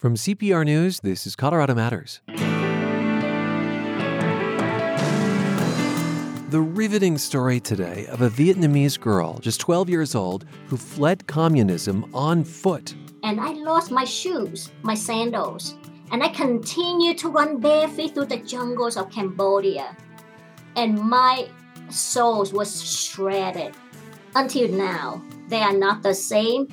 [0.00, 2.22] From CPR News, this is Colorado Matters.
[6.48, 12.10] The riveting story today of a Vietnamese girl, just 12 years old, who fled communism
[12.14, 12.94] on foot.
[13.24, 15.74] And I lost my shoes, my sandals,
[16.12, 19.94] and I continued to run barefoot through the jungles of Cambodia.
[20.76, 21.46] And my
[21.90, 23.74] soles was shredded.
[24.34, 26.68] Until now, they are not the same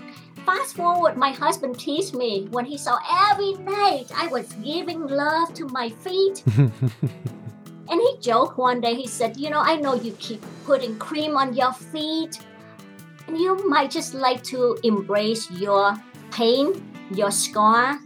[0.48, 2.98] fast forward, my husband teased me when he saw
[3.30, 6.42] every night I was giving love to my feet.
[6.58, 11.36] and he joked one day, he said, You know, I know you keep putting cream
[11.36, 12.40] on your feet,
[13.28, 15.98] and you might just like to embrace your
[16.32, 18.00] pain, your scar.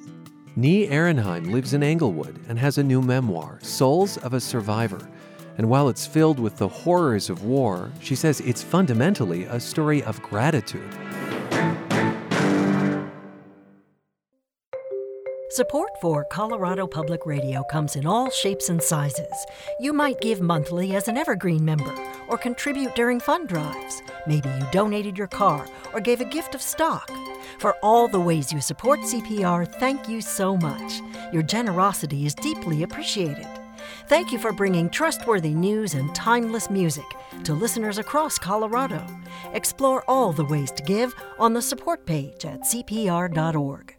[0.58, 5.08] Nhi Aronheim lives in Englewood and has a new memoir, Soles of a Survivor.
[5.60, 10.02] And while it's filled with the horrors of war, she says it's fundamentally a story
[10.04, 10.92] of gratitude.
[15.54, 19.46] Support for Colorado Public Radio comes in all shapes and sizes.
[19.82, 21.94] You might give monthly as an Evergreen member
[22.30, 24.02] or contribute during fund drives.
[24.26, 27.12] Maybe you donated your car or gave a gift of stock.
[27.60, 31.02] For all the ways you support CPR, thank you so much.
[31.34, 33.48] Your generosity is deeply appreciated.
[34.08, 37.06] Thank you for bringing trustworthy news and timeless music
[37.44, 39.06] to listeners across Colorado.
[39.52, 43.98] Explore all the ways to give on the support page at cpr.org.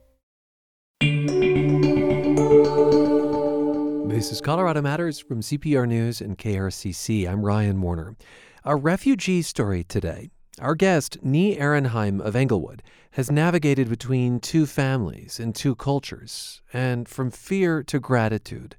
[4.08, 7.28] This is Colorado Matters from CPR News and KRCC.
[7.28, 8.14] I'm Ryan Warner.
[8.62, 10.31] A refugee story today.
[10.61, 17.09] Our guest, Nhi Aronheim of Englewood, has navigated between two families and two cultures, and
[17.09, 18.77] from fear to gratitude.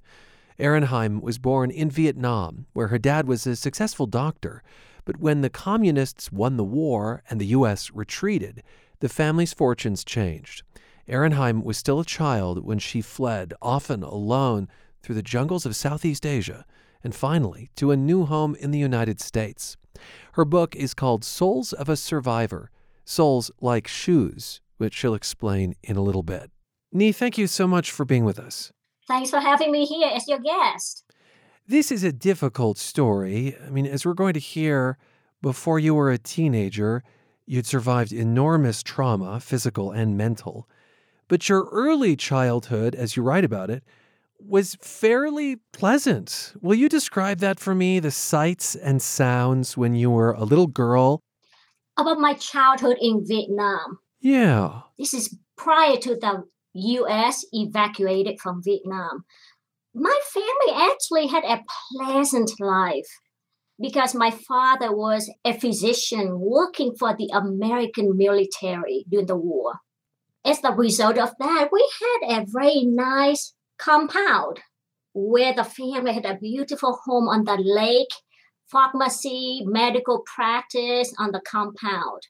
[0.57, 4.63] Aronheim was born in Vietnam, where her dad was a successful doctor.
[5.03, 7.91] But when the communists won the war and the U.S.
[7.93, 8.63] retreated,
[9.01, 10.63] the family's fortunes changed.
[11.07, 14.67] Aronheim was still a child when she fled, often alone,
[15.01, 16.65] through the jungles of Southeast Asia
[17.03, 19.75] and finally to a new home in the United States.
[20.33, 22.71] Her book is called Soles of a Survivor
[23.05, 26.51] Soles Like Shoes, which she'll explain in a little bit.
[26.95, 28.71] Nhi, thank you so much for being with us.
[29.07, 31.03] Thanks for having me here as your guest.
[31.67, 33.57] This is a difficult story.
[33.65, 34.97] I mean, as we're going to hear,
[35.41, 37.03] before you were a teenager,
[37.45, 40.67] you'd survived enormous trauma, physical and mental.
[41.33, 43.83] But your early childhood, as you write about it,
[44.37, 46.53] was fairly pleasant.
[46.61, 50.67] Will you describe that for me, the sights and sounds when you were a little
[50.67, 51.23] girl?
[51.97, 53.97] About my childhood in Vietnam.
[54.21, 54.81] Yeah.
[54.99, 59.25] This is prior to the US evacuated from Vietnam.
[59.95, 61.63] My family actually had a
[61.97, 63.09] pleasant life
[63.81, 69.79] because my father was a physician working for the American military during the war.
[70.45, 74.59] As the result of that, we had a very nice compound
[75.13, 78.11] where the family had a beautiful home on the lake,
[78.65, 82.23] pharmacy, medical practice on the compound.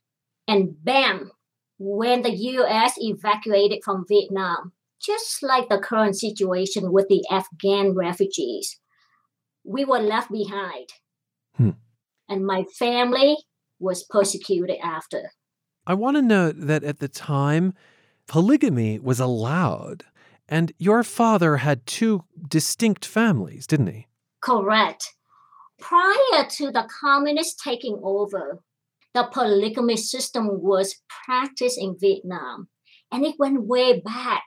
[0.47, 1.31] And bam,
[1.79, 8.79] when the US evacuated from Vietnam, just like the current situation with the Afghan refugees,
[9.63, 10.89] we were left behind.
[11.55, 11.71] Hmm.
[12.29, 13.37] And my family
[13.79, 15.31] was persecuted after.
[15.85, 17.73] I want to note that at the time,
[18.27, 20.05] polygamy was allowed.
[20.47, 24.07] And your father had two distinct families, didn't he?
[24.41, 25.13] Correct.
[25.79, 28.61] Prior to the communists taking over,
[29.13, 32.67] the polygamy system was practiced in Vietnam.
[33.11, 34.43] And it went way back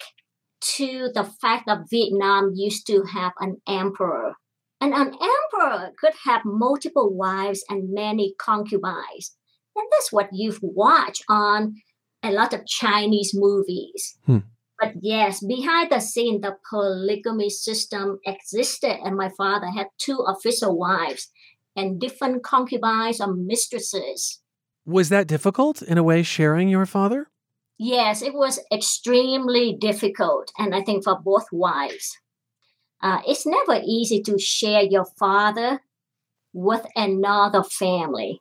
[0.76, 4.34] to the fact that Vietnam used to have an emperor.
[4.80, 9.36] And an emperor could have multiple wives and many concubines.
[9.74, 11.76] And that's what you've watched on
[12.26, 14.18] a lot of Chinese movies.
[14.26, 14.38] Hmm.
[14.78, 20.76] But yes, behind the scene, the polygamy system existed, and my father had two official
[20.78, 21.30] wives
[21.74, 24.40] and different concubines or mistresses.
[24.84, 27.28] Was that difficult in a way, sharing your father?
[27.78, 32.16] Yes, it was extremely difficult, and I think for both wives.
[33.02, 35.80] Uh, it's never easy to share your father
[36.52, 38.40] with another family.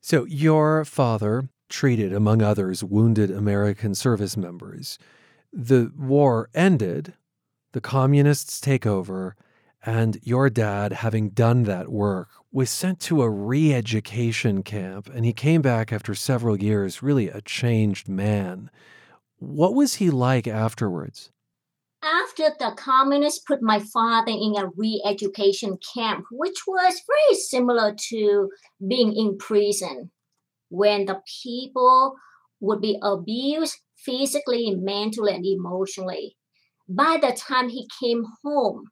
[0.00, 4.98] So, your father treated, among others, wounded American service members.
[5.52, 7.14] The war ended,
[7.72, 9.34] the communists take over,
[9.84, 15.24] and your dad, having done that work, was sent to a re education camp, and
[15.24, 18.70] he came back after several years, really a changed man.
[19.38, 21.30] What was he like afterwards?
[22.04, 27.94] After the communists put my father in a re education camp, which was very similar
[28.10, 28.50] to
[28.86, 30.10] being in prison
[30.72, 32.16] when the people
[32.60, 36.36] would be abused physically, mentally, and emotionally.
[36.88, 38.86] By the time he came home,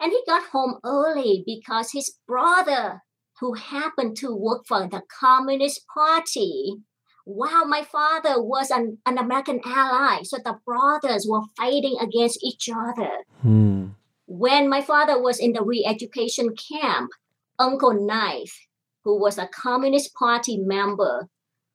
[0.00, 3.02] and he got home early because his brother,
[3.40, 6.76] who happened to work for the Communist Party,
[7.24, 12.70] while my father was an, an American ally, so the brothers were fighting against each
[12.72, 13.10] other.
[13.42, 13.88] Hmm.
[14.26, 17.10] When my father was in the re education camp,
[17.58, 18.67] Uncle Knife,
[19.04, 21.28] who was a Communist Party member,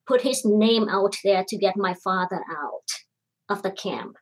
[0.08, 2.90] put his name out there to get my father out
[3.50, 4.18] of the camp.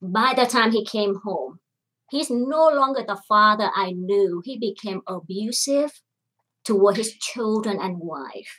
[0.00, 1.58] By the time he came home,
[2.10, 4.42] he's no longer the father I knew.
[4.44, 5.90] He became abusive
[6.64, 8.58] toward his children and wife.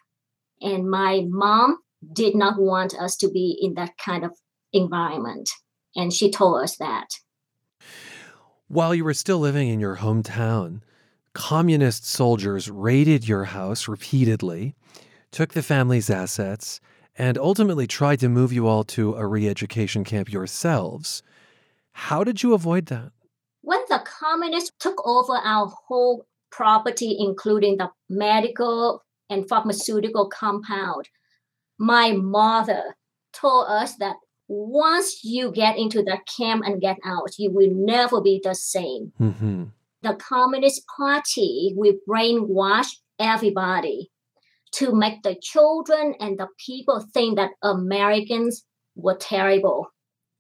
[0.62, 1.78] And my mom
[2.14, 4.32] did not want us to be in that kind of
[4.74, 5.50] environment.
[5.96, 7.08] And she told us that.
[8.68, 10.82] While you were still living in your hometown,
[11.38, 14.74] communist soldiers raided your house repeatedly,
[15.32, 16.82] took the family's assets,
[17.16, 21.22] and ultimately tried to move you all to a re education camp yourselves.
[21.92, 23.12] How did you avoid that?
[23.62, 31.08] When the communists took over our whole property, including the medical and pharmaceutical compound,
[31.78, 32.96] my mother
[33.32, 34.16] told us that
[34.48, 39.14] once you get into the camp and get out, you will never be the same.
[39.22, 39.66] Mm-hmm.
[40.04, 42.90] The Communist Party will brainwash
[43.20, 44.12] everybody
[44.74, 48.64] to make the children and the people think that Americans
[48.96, 49.88] were terrible.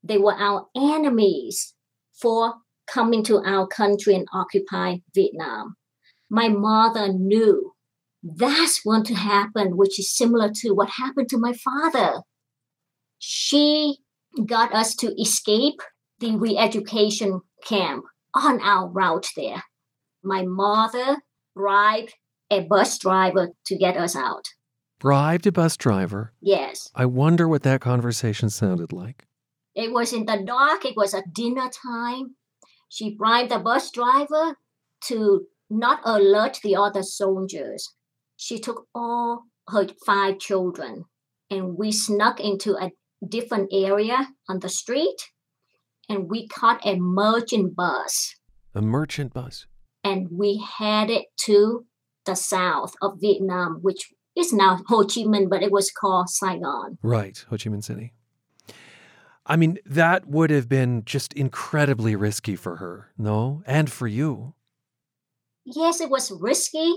[0.03, 1.73] They were our enemies
[2.21, 2.55] for
[2.87, 5.75] coming to our country and occupy Vietnam.
[6.29, 7.73] My mother knew
[8.23, 12.21] that's going to happen, which is similar to what happened to my father.
[13.19, 13.97] She
[14.45, 15.79] got us to escape
[16.19, 18.03] the re education camp
[18.33, 19.63] on our route there.
[20.23, 21.17] My mother
[21.55, 22.13] bribed
[22.49, 24.45] a bus driver to get us out.
[24.99, 26.33] Bribed a bus driver.
[26.41, 26.89] Yes.
[26.95, 29.25] I wonder what that conversation sounded like.
[29.75, 32.35] It was in the dark, it was at dinner time.
[32.89, 34.55] She bribed the bus driver
[35.05, 37.93] to not alert the other soldiers.
[38.37, 41.05] She took all her five children
[41.49, 42.91] and we snuck into a
[43.27, 45.17] different area on the street
[46.09, 48.35] and we caught a merchant bus
[48.75, 49.65] A merchant bus.
[50.03, 51.85] and we headed to
[52.25, 56.97] the south of Vietnam, which is now Ho Chi Minh, but it was called Saigon.
[57.01, 58.13] Right, Ho Chi Minh City.
[59.45, 63.63] I mean, that would have been just incredibly risky for her, no?
[63.65, 64.53] And for you.
[65.63, 66.93] Yes, it was risky,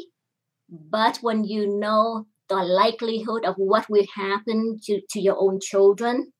[0.69, 6.33] but when you know the likelihood of what will happen to, to your own children,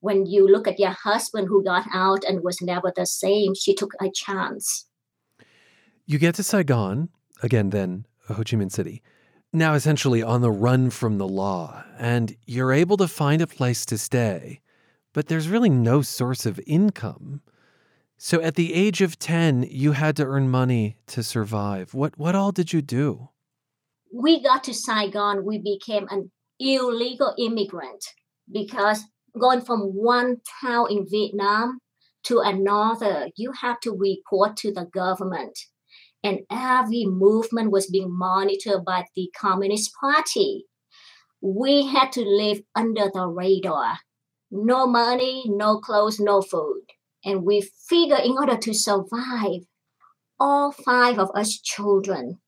[0.00, 3.74] when you look at your husband who got out and was never the same, she
[3.74, 4.86] took a chance.
[6.06, 7.08] You get to Saigon,
[7.42, 9.02] again, then Ho Chi Minh City,
[9.52, 13.84] now essentially on the run from the law, and you're able to find a place
[13.86, 14.60] to stay,
[15.12, 17.42] but there's really no source of income.
[18.16, 21.94] So at the age of 10, you had to earn money to survive.
[21.94, 23.30] What, what all did you do?
[24.12, 28.04] we got to Saigon, we became an illegal immigrant
[28.50, 29.04] because
[29.38, 31.78] going from one town in Vietnam
[32.24, 35.58] to another, you have to report to the government.
[36.22, 40.64] And every movement was being monitored by the Communist Party.
[41.40, 43.98] We had to live under the radar.
[44.50, 46.82] No money, no clothes, no food.
[47.24, 49.62] And we figured in order to survive,
[50.40, 52.40] all five of us children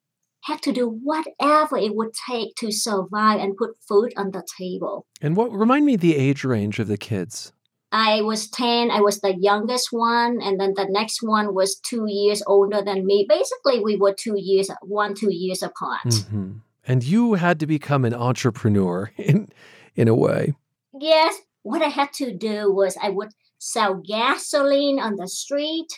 [0.43, 5.07] had to do whatever it would take to survive and put food on the table.
[5.21, 7.53] And what remind me the age range of the kids?
[7.93, 12.05] I was 10, I was the youngest one, and then the next one was two
[12.07, 13.27] years older than me.
[13.29, 16.03] Basically, we were two years, one, two years apart.
[16.29, 19.49] hmm And you had to become an entrepreneur in
[19.97, 20.55] in a way.
[20.99, 25.89] Yes, what I had to do was I would sell gasoline on the street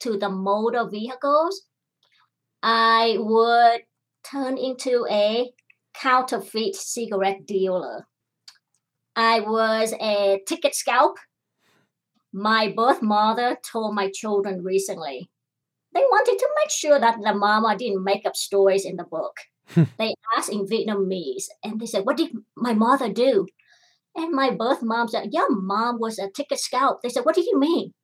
[0.00, 1.62] to the motor vehicles.
[2.62, 3.82] I would
[4.24, 5.50] turn into a
[5.94, 8.06] counterfeit cigarette dealer.
[9.16, 11.16] I was a ticket scalp.
[12.32, 15.30] My birth mother told my children recently
[15.94, 19.36] they wanted to make sure that the mama didn't make up stories in the book.
[19.98, 23.46] they asked in Vietnamese and they said, What did my mother do?
[24.14, 27.02] And my birth mom said, Your mom was a ticket scalp.
[27.02, 27.94] They said, What do you mean?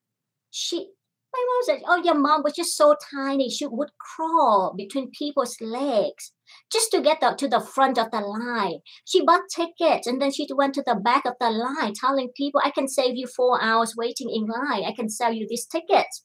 [0.51, 0.89] She
[1.35, 3.51] my mom said, Oh, your mom was just so tiny.
[3.51, 6.33] She would crawl between people's legs
[6.73, 8.79] just to get the, to the front of the line.
[9.05, 12.61] She bought tickets and then she went to the back of the line telling people,
[12.65, 14.85] I can save you four hours waiting in line.
[14.85, 16.25] I can sell you these tickets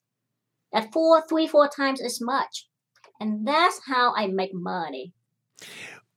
[0.73, 2.67] at four, three, four times as much.
[3.19, 5.13] And that's how I make money.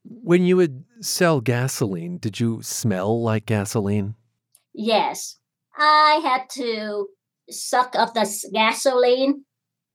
[0.05, 4.15] When you would sell gasoline, did you smell like gasoline?
[4.73, 5.37] Yes.
[5.77, 7.07] I had to
[7.49, 9.45] suck up the gasoline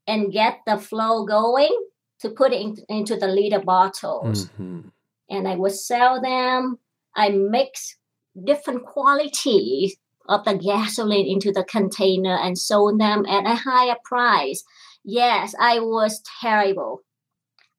[0.06, 1.76] and get the flow going
[2.20, 4.46] to put it in, into the liter bottles.
[4.46, 4.88] Mm-hmm.
[5.30, 6.78] And I would sell them.
[7.14, 7.96] I mix
[8.44, 9.96] different qualities
[10.28, 14.62] of the gasoline into the container and sold them at a higher price.
[15.04, 17.00] Yes, I was terrible.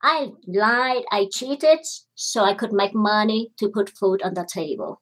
[0.01, 1.79] I lied, I cheated
[2.15, 5.01] so I could make money to put food on the table.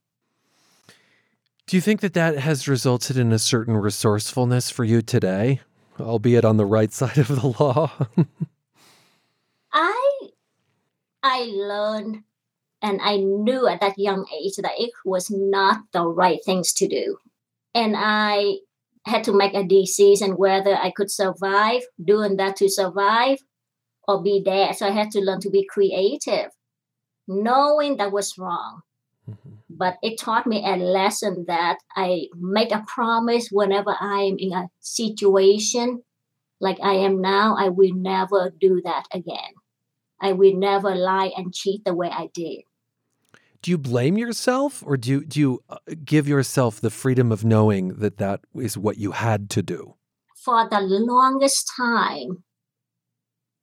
[1.68, 5.60] Do you think that that has resulted in a certain resourcefulness for you today,
[6.00, 7.92] albeit on the right side of the law?
[9.74, 10.30] I
[11.22, 12.24] I learned
[12.82, 16.88] and I knew at that young age that it was not the right things to
[16.88, 17.18] do.
[17.76, 18.60] And I
[19.06, 23.40] had to make a decision whether I could survive doing that to survive
[24.08, 24.78] or be dead.
[24.78, 26.52] So I had to learn to be creative,
[27.28, 28.84] knowing that was wrong.
[29.30, 29.50] Mm-hmm.
[29.70, 34.54] But it taught me a lesson that I make a promise whenever I am in
[34.54, 36.04] a situation
[36.60, 39.54] like I am now, I will never do that again.
[40.20, 42.62] I will never lie and cheat the way I did.
[43.62, 47.44] Do you blame yourself or do you, do you uh, give yourself the freedom of
[47.44, 49.96] knowing that that is what you had to do?
[50.36, 52.44] For the longest time,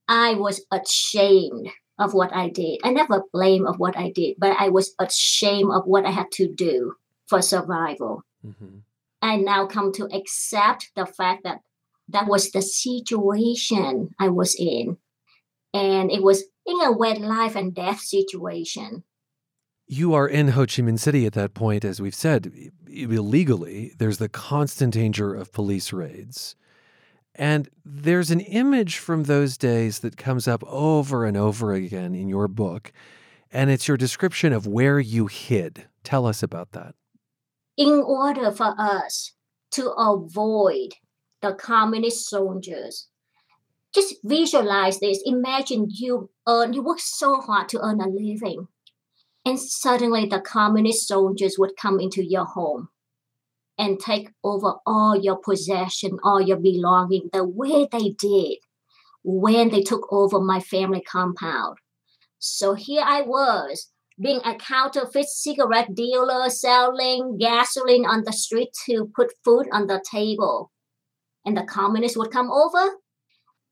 [0.06, 2.81] I was ashamed of what I did.
[2.85, 6.31] I never blame of what I did, but I was ashamed of what I had
[6.33, 6.95] to do
[7.27, 8.23] for survival.
[8.45, 8.79] Mm-hmm.
[9.23, 11.61] I now come to accept the fact that
[12.09, 14.99] that was the situation I was in.
[15.73, 19.05] And it was in a wet life and death situation.
[19.87, 22.53] You are in Ho Chi Minh City at that point, as we've said,
[22.89, 23.93] illegally.
[23.99, 26.57] There's the constant danger of police raids.
[27.35, 32.29] And there's an image from those days that comes up over and over again in
[32.29, 32.93] your book.
[33.50, 35.87] And it's your description of where you hid.
[36.05, 36.95] Tell us about that.
[37.76, 39.33] In order for us
[39.73, 40.93] to avoid
[41.43, 43.09] the communist soldiers,
[43.93, 45.21] just visualize this.
[45.25, 48.69] Imagine you earn, you work so hard to earn a living
[49.45, 52.88] and suddenly the communist soldiers would come into your home
[53.78, 58.59] and take over all your possession, all your belonging, the way they did
[59.23, 61.78] when they took over my family compound.
[62.38, 63.90] So here I was,
[64.21, 70.04] being a counterfeit cigarette dealer, selling gasoline on the street to put food on the
[70.09, 70.71] table.
[71.45, 72.97] And the communists would come over.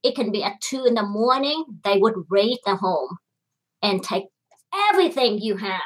[0.03, 3.17] It can be at two in the morning, they would raid the home
[3.81, 4.25] and take
[4.89, 5.81] everything you have.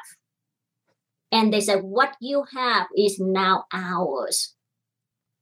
[1.31, 4.55] And they said, What you have is now ours.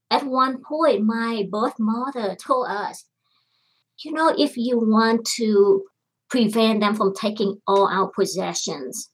[0.10, 3.06] At one point, my birth mother told us,
[4.00, 5.84] You know, if you want to
[6.30, 9.12] prevent them from taking all our possessions,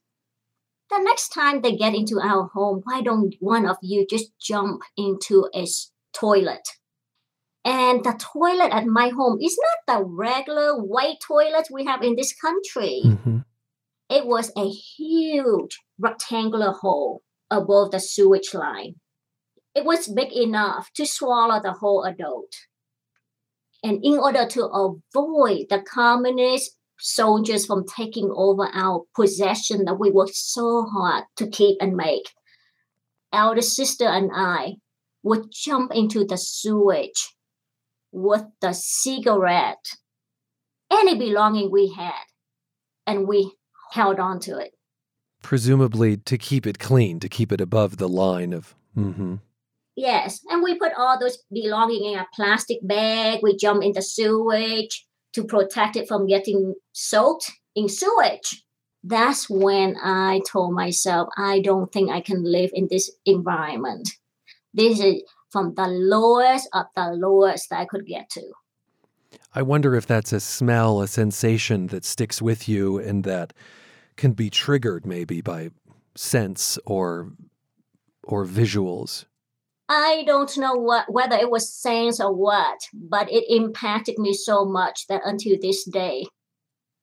[0.90, 4.82] the next time they get into our home, why don't one of you just jump
[4.98, 5.66] into a
[6.14, 6.68] toilet?
[7.64, 12.16] And the toilet at my home is not the regular white toilet we have in
[12.16, 13.02] this country.
[13.06, 13.38] Mm-hmm.
[14.10, 18.96] It was a huge rectangular hole above the sewage line.
[19.76, 22.54] It was big enough to swallow the whole adult.
[23.84, 30.12] And in order to avoid the communist soldiers from taking over our possession that we
[30.12, 32.30] worked so hard to keep and make,
[33.34, 34.76] elder sister and I
[35.24, 37.36] would jump into the sewage
[38.12, 39.86] with the cigarette,
[40.92, 42.26] any belonging we had,
[43.08, 43.54] and we
[43.92, 44.72] held on to it.
[45.42, 48.76] Presumably to keep it clean, to keep it above the line of.
[48.98, 49.36] Mm-hmm.
[49.96, 53.40] Yes, and we put all those belonging in a plastic bag.
[53.44, 58.64] We jump in the sewage to protect it from getting soaked in sewage.
[59.04, 64.10] That's when I told myself, I don't think I can live in this environment.
[64.74, 68.54] This is from the lowest of the lowest that I could get to.
[69.54, 73.54] I wonder if that's a smell, a sensation that sticks with you and that
[74.18, 75.72] can be triggered maybe by
[76.16, 77.32] sense or
[78.24, 79.26] or visuals.
[79.90, 84.66] I don't know what whether it was sense or what, but it impacted me so
[84.66, 86.26] much that until this day,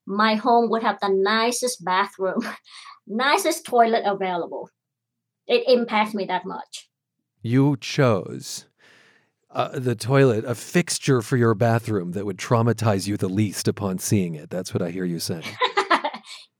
[0.07, 2.41] my home would have the nicest bathroom,
[3.07, 4.71] nicest toilet available.
[5.47, 6.89] It impacted me that much.
[7.43, 8.67] You chose
[9.51, 13.99] uh, the toilet, a fixture for your bathroom that would traumatize you the least upon
[13.99, 14.51] seeing it.
[14.51, 15.45] That's what I hear you saying.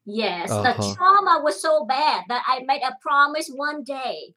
[0.09, 0.73] yes, uh-huh.
[0.73, 4.35] the trauma was so bad that I made a promise one day.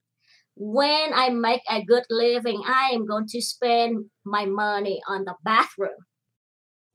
[0.55, 5.33] When I make a good living, I am going to spend my money on the
[5.43, 6.05] bathroom.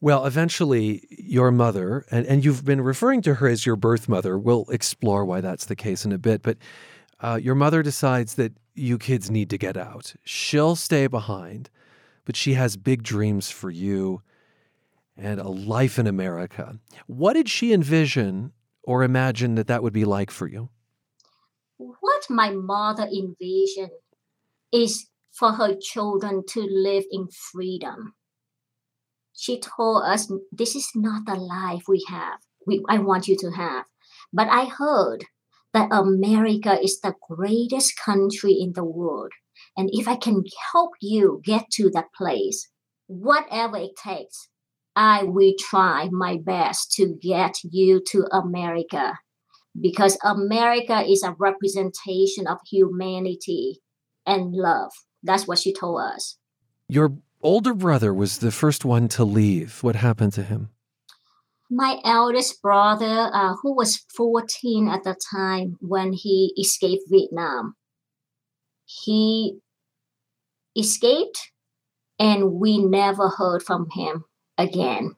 [0.01, 4.39] Well, eventually, your mother, and, and you've been referring to her as your birth mother.
[4.39, 6.43] We'll explore why that's the case in a bit.
[6.43, 6.59] But
[7.21, 10.15] uh, your mother decides that you kids need to get out.
[10.23, 11.71] She'll stay behind,
[12.27, 14.21] but she has big dreams for you
[15.17, 16.79] and a life in America.
[17.07, 18.53] What did she envision
[18.87, 20.71] or imagine that that would be like for you?
[21.77, 23.91] What my mother envisioned
[24.73, 28.15] is for her children to live in freedom.
[29.35, 33.51] She told us, This is not the life we have, we, I want you to
[33.51, 33.85] have.
[34.33, 35.27] But I heard
[35.75, 39.33] that America is the greatest country in the world.
[39.77, 42.69] And if I can help you get to that place,
[43.07, 44.49] whatever it takes,
[44.97, 49.19] I will try my best to get you to America
[49.79, 53.83] because America is a representation of humanity
[54.25, 54.91] and love.
[55.23, 56.39] That's what she told us.
[56.89, 57.13] Your
[57.43, 59.83] older brother was the first one to leave.
[59.83, 60.71] What happened to him?
[61.71, 67.75] My eldest brother, uh, who was 14 at the time when he escaped Vietnam,
[68.85, 69.59] he
[70.77, 71.51] escaped
[72.19, 74.25] and we never heard from him
[74.59, 75.17] again.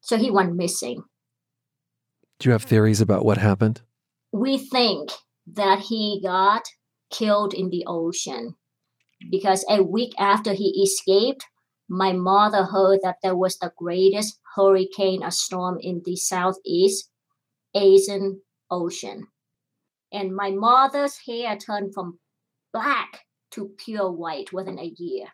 [0.00, 1.04] So he went missing.
[2.38, 3.82] Do you have theories about what happened?
[4.32, 5.10] We think
[5.46, 6.62] that he got
[7.10, 8.56] killed in the ocean
[9.30, 11.44] because a week after he escaped,
[11.88, 17.10] my mother heard that there was the greatest hurricane, a storm in the Southeast
[17.74, 19.28] Asian Ocean.
[20.12, 22.18] And my mother's hair turned from
[22.72, 23.20] black
[23.52, 25.26] to pure white within a year.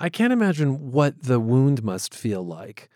[0.00, 2.88] I can't imagine what the wound must feel like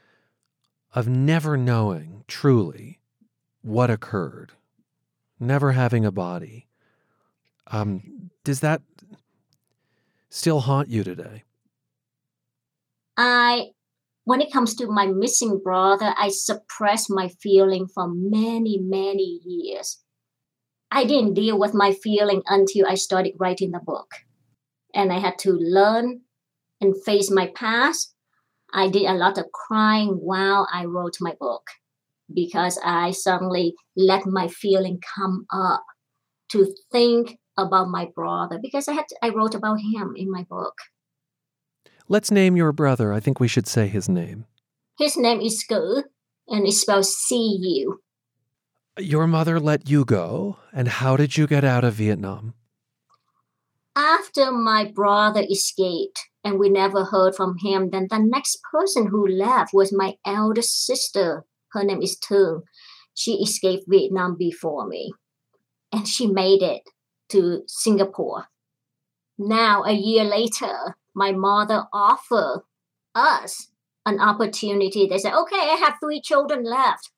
[0.94, 3.00] of never knowing truly
[3.62, 4.52] what occurred,
[5.40, 6.68] never having a body.
[7.66, 8.82] Um, does that
[10.28, 11.42] still haunt you today?
[13.16, 13.70] I,
[14.24, 19.98] when it comes to my missing brother, I suppressed my feeling for many, many years.
[20.90, 24.10] I didn't deal with my feeling until I started writing the book.
[24.94, 26.20] And I had to learn
[26.82, 28.14] and face my past.
[28.72, 31.66] I did a lot of crying while I wrote my book
[32.32, 35.84] because I suddenly let my feeling come up
[36.52, 40.44] to think about my brother because I had to, I wrote about him in my
[40.44, 40.74] book.
[42.08, 43.12] Let's name your brother.
[43.12, 44.46] I think we should say his name.
[44.98, 46.02] His name is Gu,
[46.48, 48.00] and it's spelled C U.
[48.98, 52.54] Your mother let you go, and how did you get out of Vietnam?
[53.96, 59.26] After my brother escaped and we never heard from him, then the next person who
[59.26, 61.44] left was my eldest sister.
[61.72, 62.62] Her name is Tung.
[63.14, 65.12] She escaped Vietnam before me,
[65.92, 66.82] and she made it
[67.30, 68.46] to Singapore.
[69.38, 72.62] Now, a year later, my mother offered
[73.14, 73.68] us
[74.06, 75.06] an opportunity.
[75.06, 77.10] They said, okay, I have three children left.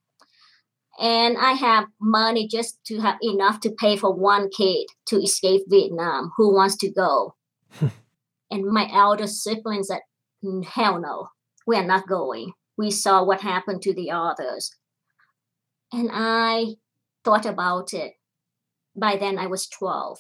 [1.01, 5.63] And I have money just to have enough to pay for one kid to escape
[5.69, 7.35] Vietnam who wants to go.
[8.51, 10.01] and my elder siblings said,
[10.67, 11.29] hell no,
[11.67, 12.53] we are not going.
[12.77, 14.75] We saw what happened to the others.
[15.93, 16.75] And I
[17.25, 18.15] thought about it.
[18.97, 20.19] By then, I was 12.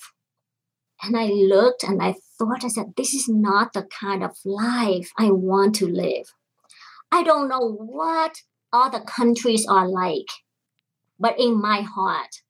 [1.02, 5.10] And I looked and I thought, I said, this is not the kind of life
[5.18, 6.32] I want to live.
[7.12, 8.36] I don't know what
[8.72, 10.28] other countries are like,
[11.18, 12.42] but in my heart,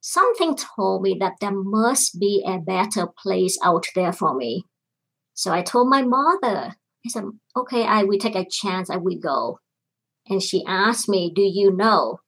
[0.00, 4.64] something told me that there must be a better place out there for me.
[5.40, 6.74] So I told my mother,
[7.06, 7.24] I said,
[7.56, 9.58] okay, I will take a chance, I will go.
[10.28, 12.20] And she asked me, Do you know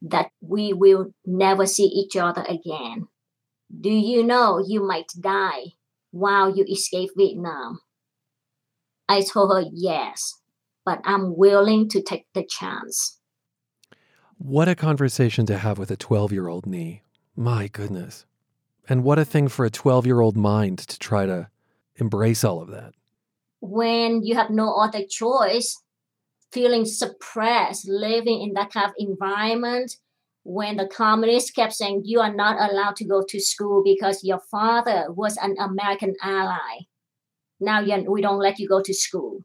[0.00, 3.08] that we will never see each other again?
[3.78, 5.74] Do you know you might die
[6.10, 7.80] while you escape Vietnam?
[9.10, 10.40] I told her yes,
[10.86, 13.20] but I'm willing to take the chance.
[14.38, 17.02] What a conversation to have with a 12 year old Nhi.
[17.36, 18.24] My goodness.
[18.88, 21.48] And what a thing for a 12 year old mind to try to
[21.96, 22.92] embrace all of that.
[23.60, 25.80] When you have no other choice,
[26.52, 29.96] feeling suppressed, living in that kind of environment,
[30.44, 34.40] when the communists kept saying you are not allowed to go to school because your
[34.50, 36.80] father was an American ally.
[37.60, 39.40] Now we don't let you go to school.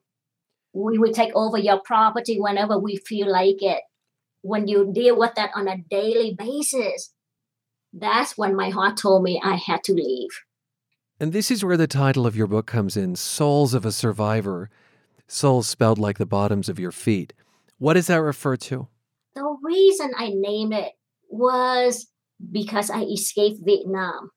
[0.73, 3.81] We will take over your property whenever we feel like it.
[4.41, 7.13] When you deal with that on a daily basis,
[7.93, 10.29] that's when my heart told me I had to leave.
[11.21, 14.69] And this is where the title of your book comes in Soles of a Survivor.
[15.27, 17.33] Soles spelled like the bottoms of your feet.
[17.77, 18.87] What does that refer to?
[19.35, 20.93] The reason I named it
[21.29, 22.07] was
[22.51, 24.31] because I escaped Vietnam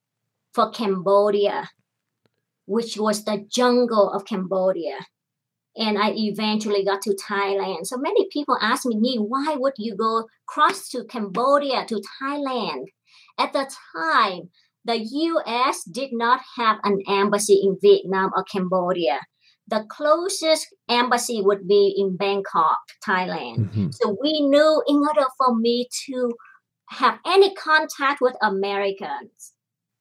[0.52, 1.70] for Cambodia,
[2.66, 4.98] which was the jungle of Cambodia.
[5.76, 7.86] And I eventually got to Thailand.
[7.86, 12.86] So many people ask me, why would you go cross to Cambodia to Thailand?
[13.38, 14.50] At the time,
[14.84, 19.20] the US did not have an embassy in Vietnam or Cambodia.
[19.68, 23.58] The closest embassy would be in Bangkok, Thailand.
[23.58, 23.90] Mm-hmm.
[23.92, 26.32] So we knew in order for me to
[26.90, 29.52] have any contact with Americans,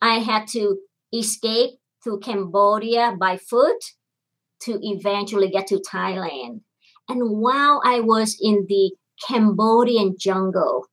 [0.01, 0.77] I had to
[1.13, 1.71] escape
[2.03, 3.77] to Cambodia by foot
[4.61, 6.61] to eventually get to Thailand.
[7.07, 8.91] And while I was in the
[9.27, 10.87] Cambodian jungle,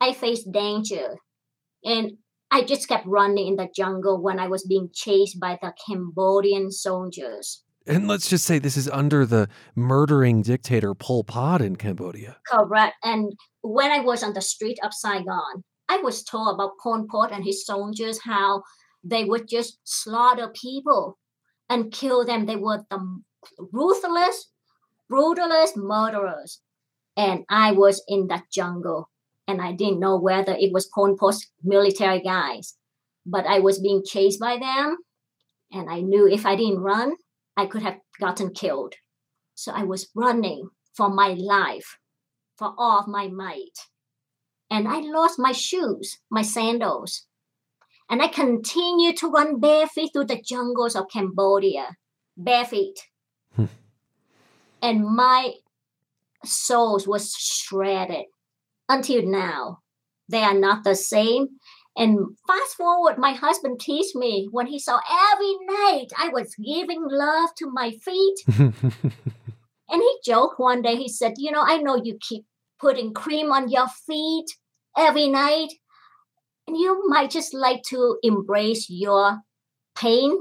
[0.00, 1.16] I faced danger.
[1.84, 2.12] And
[2.56, 6.72] I just kept running in the jungle when I was being chased by the Cambodian
[6.72, 7.62] soldiers.
[7.86, 12.38] And let's just say this is under the murdering dictator Pol Pot in Cambodia.
[12.50, 12.94] Correct.
[13.04, 17.30] And when I was on the street of Saigon, I was told about Pol Pot
[17.30, 18.62] and his soldiers how
[19.04, 21.18] they would just slaughter people
[21.68, 22.46] and kill them.
[22.46, 23.20] They were the
[23.70, 24.50] ruthless,
[25.12, 26.62] brutalist murderers.
[27.18, 29.10] And I was in that jungle
[29.46, 32.74] and I didn't know whether it was Pol Pot's military guys,
[33.24, 34.98] but I was being chased by them.
[35.72, 37.12] And I knew if I didn't run,
[37.56, 38.94] I could have gotten killed.
[39.54, 41.98] So I was running for my life,
[42.56, 43.78] for all of my might.
[44.70, 47.26] And I lost my shoes, my sandals.
[48.10, 51.96] And I continued to run barefoot through the jungles of Cambodia,
[52.36, 52.96] barefoot.
[53.54, 53.66] Hmm.
[54.82, 55.54] and my
[56.44, 58.26] soles was shredded
[58.88, 59.80] until now.
[60.28, 61.48] They are not the same.
[61.96, 65.00] And fast forward, my husband teased me when he saw
[65.32, 68.44] every night I was giving love to my feet.
[69.88, 72.44] And he joked one day, he said, You know, I know you keep
[72.80, 74.46] putting cream on your feet
[74.96, 75.72] every night.
[76.66, 79.40] And you might just like to embrace your
[79.96, 80.36] pain,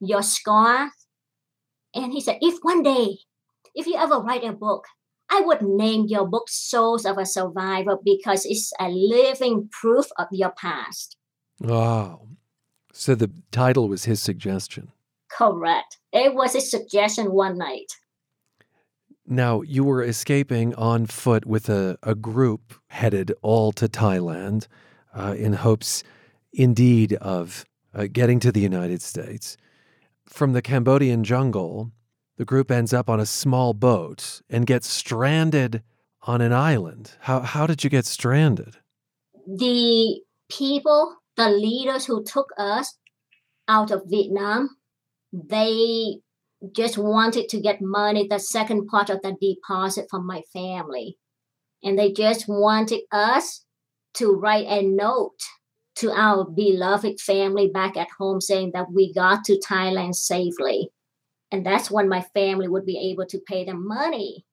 [0.00, 0.90] your scars.
[1.94, 3.18] And he said, If one day,
[3.74, 4.86] if you ever write a book,
[5.34, 10.26] I would name your book Soles of a Survivor because it's a living proof of
[10.30, 11.16] your past.
[11.58, 12.28] wow.
[12.92, 14.92] So the title was his suggestion.
[15.30, 15.96] Correct.
[16.12, 17.90] It was a suggestion one night.
[19.26, 24.66] Now, you were escaping on foot with a, a group headed all to Thailand
[25.14, 26.02] uh, in hopes,
[26.52, 27.64] indeed, of
[27.94, 29.56] uh, getting to the United States.
[30.26, 31.92] From the Cambodian jungle,
[32.36, 35.82] the group ends up on a small boat and gets stranded
[36.22, 37.12] on an island.
[37.20, 38.76] How, how did you get stranded?
[39.46, 42.96] The people, the leaders who took us
[43.68, 44.76] out of Vietnam,
[45.32, 46.18] they
[46.72, 51.18] just wanted to get money, the second part of the deposit from my family.
[51.82, 53.64] And they just wanted us
[54.14, 55.40] to write a note
[55.96, 60.90] to our beloved family back at home saying that we got to Thailand safely.
[61.52, 64.44] And that's when my family would be able to pay them money.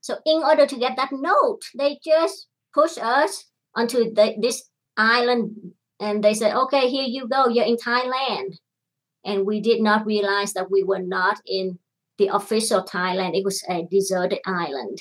[0.00, 5.72] So, in order to get that note, they just push us onto the, this island
[6.00, 8.56] and they said, okay, here you go, you're in Thailand.
[9.24, 11.78] And we did not realize that we were not in
[12.18, 15.00] the official Thailand, it was a deserted island.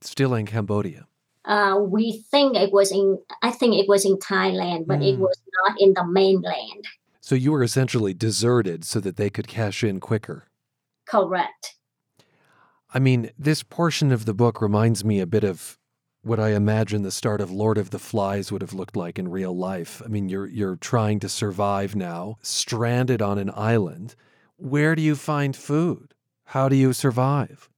[0.00, 1.06] Still in Cambodia.
[1.44, 5.18] Uh, we think it was in, I think it was in Thailand, but it Mm.
[5.18, 6.86] was not in the mainland.
[7.20, 10.46] So you were essentially deserted so that they could cash in quicker.
[11.12, 11.76] Correct.
[12.94, 15.78] I mean, this portion of the book reminds me a bit of
[16.22, 19.28] what I imagine the start of Lord of the Flies would have looked like in
[19.28, 20.00] real life.
[20.02, 24.14] I mean, you're you're trying to survive now, stranded on an island.
[24.56, 26.14] Where do you find food?
[26.44, 27.68] How do you survive?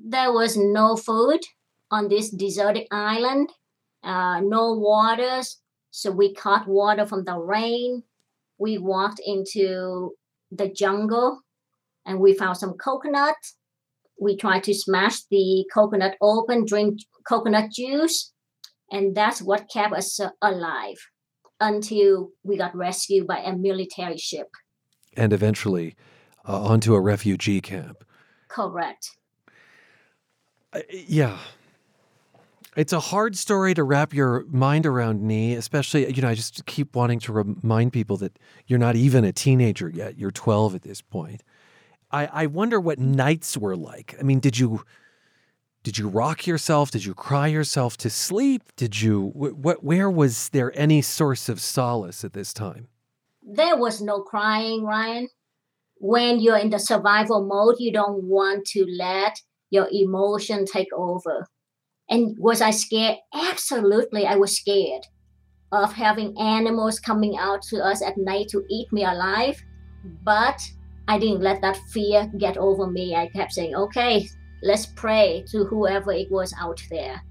[0.00, 1.40] There was no food
[1.90, 3.50] on this deserted island,
[4.04, 5.58] uh, no waters.
[5.90, 8.04] So we caught water from the rain.
[8.58, 10.12] We walked into
[10.52, 11.43] the jungle
[12.06, 13.36] and we found some coconut.
[14.20, 18.32] We tried to smash the coconut open, drink coconut juice,
[18.90, 20.96] and that's what kept us uh, alive
[21.60, 24.48] until we got rescued by a military ship.
[25.16, 25.96] And eventually
[26.46, 28.04] uh, onto a refugee camp.
[28.48, 29.10] Correct.
[30.72, 31.38] Uh, yeah.
[32.76, 36.66] It's a hard story to wrap your mind around, Nhi, especially, you know, I just
[36.66, 38.36] keep wanting to remind people that
[38.66, 40.18] you're not even a teenager yet.
[40.18, 41.44] You're 12 at this point.
[42.14, 44.14] I, I wonder what nights were like.
[44.20, 44.84] I mean, did you
[45.82, 46.92] did you rock yourself?
[46.92, 48.62] Did you cry yourself to sleep?
[48.76, 52.86] Did you wh- what where was there any source of solace at this time?
[53.42, 55.28] There was no crying, Ryan.
[55.96, 59.36] When you're in the survival mode, you don't want to let
[59.70, 61.48] your emotion take over.
[62.08, 63.16] And was I scared?
[63.34, 65.06] Absolutely, I was scared
[65.72, 69.60] of having animals coming out to us at night to eat me alive.
[70.22, 70.60] But
[71.08, 73.14] I didn't let that fear get over me.
[73.14, 74.28] I kept saying, okay,
[74.62, 77.22] let's pray to whoever it was out there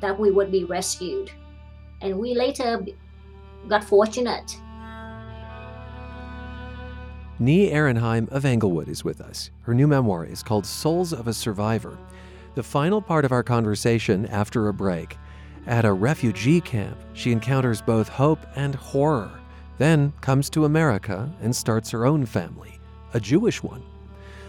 [0.00, 1.30] that we would be rescued.
[2.00, 2.84] And we later
[3.68, 4.56] got fortunate
[7.40, 9.50] Nhi Aronheim of Englewood is with us.
[9.62, 11.98] Her new memoir is called Soles of a Survivor.
[12.54, 15.18] The final part of our conversation after a break.
[15.66, 19.32] At a refugee camp, she encounters both hope and horror,
[19.78, 22.73] then comes to America and starts her own family,
[23.14, 23.82] a Jewish one.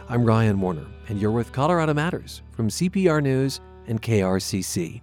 [0.09, 5.01] I'm Ryan Warner, and you're with Colorado Matters from CPR News and KRCC.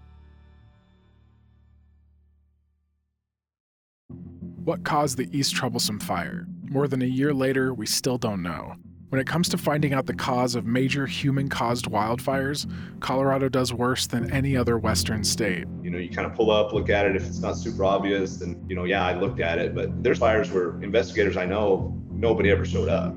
[4.65, 6.47] What caused the East Troublesome Fire?
[6.65, 8.75] More than a year later, we still don't know.
[9.11, 12.71] When it comes to finding out the cause of major human caused wildfires,
[13.01, 15.67] Colorado does worse than any other Western state.
[15.83, 17.15] You know, you kind of pull up, look at it.
[17.15, 19.75] If it's not super obvious, then, you know, yeah, I looked at it.
[19.75, 23.15] But there's fires where investigators I know, nobody ever showed up.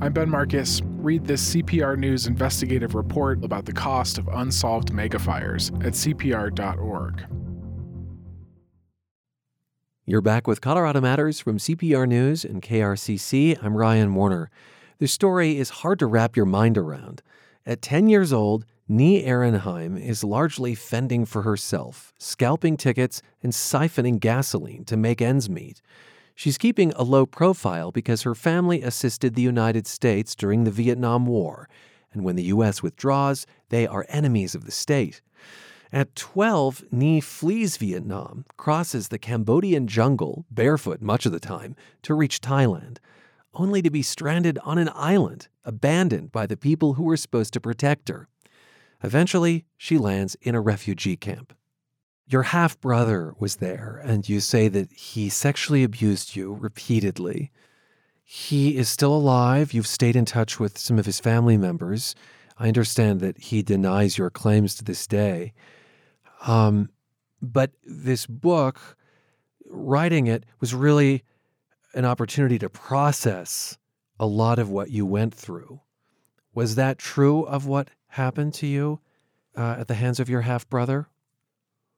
[0.00, 0.82] I'm Ben Markus.
[0.84, 7.24] Read this CPR News investigative report about the cost of unsolved megafires at CPR.org.
[10.04, 13.56] You're back with Colorado Matters from CPR News and KRCC.
[13.62, 14.50] I'm Ryan Warner.
[14.98, 17.22] The story is hard to wrap your mind around.
[17.64, 24.18] At 10 years old, Nhi Aronheim is largely fending for herself, scalping tickets and siphoning
[24.18, 25.80] gasoline to make ends meet.
[26.34, 31.26] She's keeping a low profile because her family assisted the United States during the Vietnam
[31.26, 31.68] War,
[32.12, 32.82] and when the U.S.
[32.82, 35.20] withdraws, they are enemies of the state.
[35.92, 42.14] At 12, Nhi flees Vietnam, crosses the Cambodian jungle, barefoot much of the time, to
[42.14, 42.98] reach Thailand,
[43.54, 47.60] only to be stranded on an island, abandoned by the people who were supposed to
[47.60, 48.28] protect her.
[49.04, 51.52] Eventually, she lands in a refugee camp.
[52.26, 57.50] Your half brother was there, and you say that he sexually abused you repeatedly.
[58.24, 59.74] He is still alive.
[59.74, 62.14] You've stayed in touch with some of his family members.
[62.58, 65.52] I understand that he denies your claims to this day.
[66.46, 66.88] Um,
[67.42, 68.96] but this book,
[69.66, 71.24] writing it, was really
[71.94, 73.76] an opportunity to process
[74.18, 75.80] a lot of what you went through.
[76.54, 79.00] Was that true of what happened to you
[79.56, 81.08] uh, at the hands of your half brother?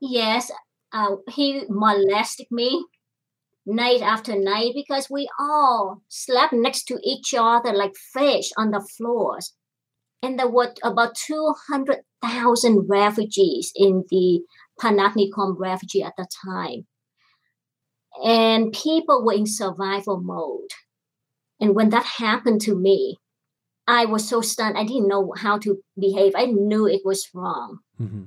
[0.00, 0.50] Yes,
[0.92, 2.84] uh, he molested me
[3.66, 8.86] night after night because we all slept next to each other like fish on the
[8.96, 9.54] floors.
[10.22, 14.40] And there were about 200,000 refugees in the
[14.80, 16.86] Phanat Nikhom refugee at the time.
[18.24, 20.70] And people were in survival mode.
[21.60, 23.18] And when that happened to me,
[23.86, 24.76] I was so stunned.
[24.76, 26.32] I didn't know how to behave.
[26.34, 27.78] I knew it was wrong.
[28.00, 28.24] Mm-hmm.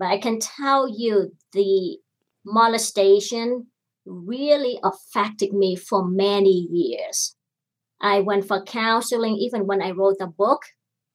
[0.00, 1.98] But I can tell you the
[2.44, 3.66] molestation
[4.06, 7.36] really affected me for many years.
[8.00, 10.62] I went for counseling even when I wrote the book.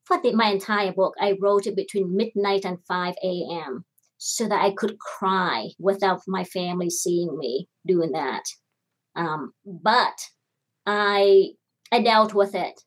[0.03, 3.85] For the, my entire book, I wrote it between midnight and 5 a.m.
[4.19, 8.43] so that I could cry without my family seeing me doing that.
[9.15, 10.13] Um, but
[10.85, 11.53] I
[11.91, 12.79] I dealt with it,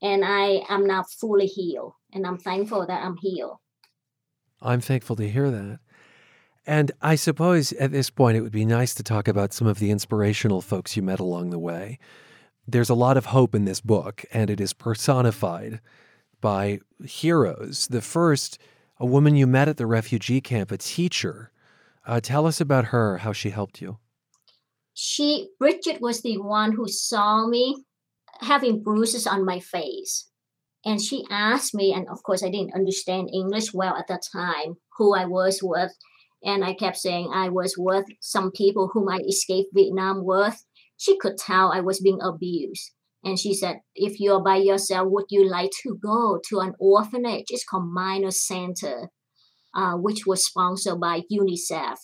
[0.00, 3.58] and I am now fully healed, and I'm thankful that I'm healed.
[4.60, 5.78] I'm thankful to hear that.
[6.66, 9.78] And I suppose at this point, it would be nice to talk about some of
[9.78, 11.98] the inspirational folks you met along the way.
[12.66, 15.80] There's a lot of hope in this book, and it is personified
[16.40, 17.86] by heroes.
[17.86, 18.58] The first,
[18.98, 21.52] a woman you met at the refugee camp, a teacher.
[22.04, 23.98] Uh, tell us about her, how she helped you.
[24.94, 27.84] She, Bridget, was the one who saw me
[28.40, 30.28] having bruises on my face.
[30.86, 34.76] And she asked me, and of course, I didn't understand English well at the time,
[34.96, 35.90] who I was with.
[36.44, 40.64] And I kept saying I was with some people whom I escaped Vietnam with.
[40.96, 42.92] She could tell I was being abused.
[43.24, 47.46] And she said, if you're by yourself, would you like to go to an orphanage?
[47.50, 49.10] It's called Minor Center,
[49.74, 51.96] uh, which was sponsored by UNICEF.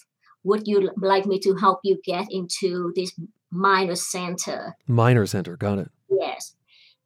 [0.43, 3.13] Would you like me to help you get into this
[3.53, 4.77] minor center?
[4.89, 5.91] Minor center, got it.
[6.11, 6.57] Yes.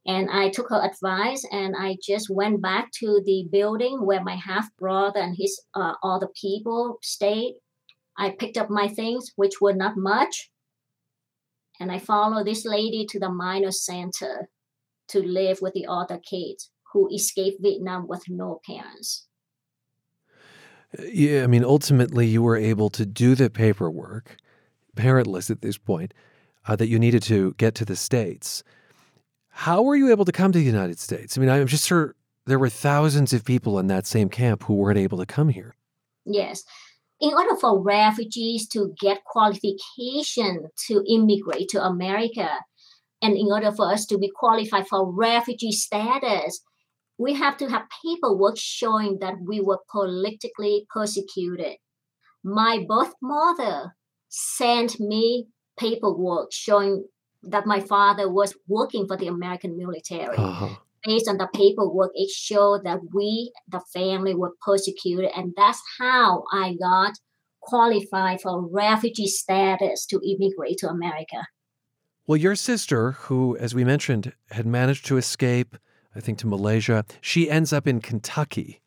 [0.07, 4.35] And I took her advice and I just went back to the building where my
[4.35, 7.55] half brother and his uh, other people stayed.
[8.17, 10.49] I picked up my things, which were not much,
[11.79, 14.49] and I followed this lady to the minor center
[15.09, 19.27] to live with the other kids who escaped Vietnam with no parents.
[20.99, 24.37] Yeah, I mean, ultimately, you were able to do the paperwork,
[24.95, 26.13] parentless at this point,
[26.65, 28.63] uh, that you needed to get to the States.
[29.57, 31.35] How were you able to come to the United States?
[31.35, 32.13] I mean, I'm just sure
[32.45, 35.75] there were thousands of people in that same camp who weren't able to come here.
[36.25, 36.63] Yes.
[37.19, 42.47] In order for refugees to get qualification to immigrate to America,
[43.23, 46.61] and in order for us to be qualified for refugee status,
[47.17, 51.77] we have to have paperwork showing that we were politically persecuted.
[52.43, 53.95] My birth mother
[54.29, 55.47] sent me
[55.79, 57.05] paperwork showing
[57.43, 60.37] that my father was working for the American military.
[60.37, 60.75] Uh-huh.
[61.03, 66.43] Based on the paperwork, it showed that we, the family, were persecuted, and that's how
[66.51, 67.13] I got
[67.61, 71.47] qualified for refugee status to immigrate to America.
[72.25, 75.77] Well, your sister, who, as we mentioned, had managed to escape,
[76.15, 78.81] I think, to Malaysia, she ends up in Kentucky.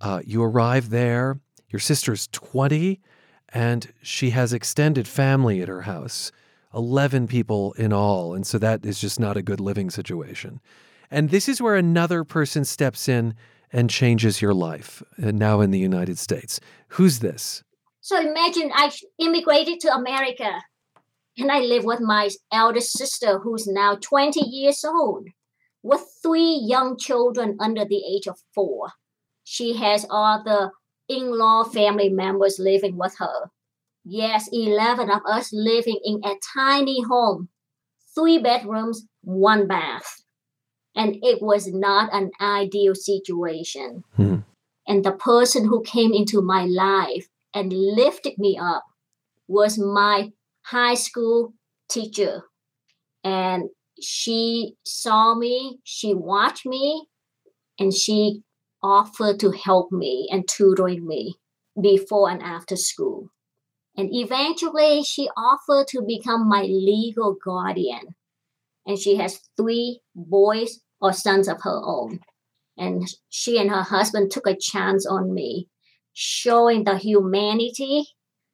[0.00, 1.38] Uh, you arrive there.
[1.68, 3.00] Your sister's 20,
[3.50, 6.32] and she has extended family at her house
[6.74, 8.34] 11 people in all.
[8.34, 10.60] And so that is just not a good living situation.
[11.10, 13.34] And this is where another person steps in
[13.72, 16.60] and changes your life, and now in the United States.
[16.88, 17.62] Who's this?
[18.00, 20.60] So imagine I immigrated to America
[21.38, 25.28] and I live with my eldest sister, who's now 20 years old,
[25.82, 28.90] with three young children under the age of four.
[29.44, 30.70] She has all the
[31.08, 33.50] in law family members living with her.
[34.04, 37.48] Yes, 11 of us living in a tiny home,
[38.14, 40.24] three bedrooms, one bath.
[40.96, 44.04] And it was not an ideal situation.
[44.16, 44.38] Hmm.
[44.86, 48.84] And the person who came into my life and lifted me up
[49.46, 50.32] was my
[50.62, 51.52] high school
[51.88, 52.44] teacher.
[53.22, 53.68] And
[54.00, 57.06] she saw me, she watched me,
[57.78, 58.42] and she
[58.82, 61.34] offered to help me and tutoring me
[61.80, 63.30] before and after school.
[64.00, 68.14] And eventually, she offered to become my legal guardian.
[68.86, 72.20] And she has three boys or sons of her own.
[72.78, 75.68] And she and her husband took a chance on me,
[76.14, 78.06] showing the humanity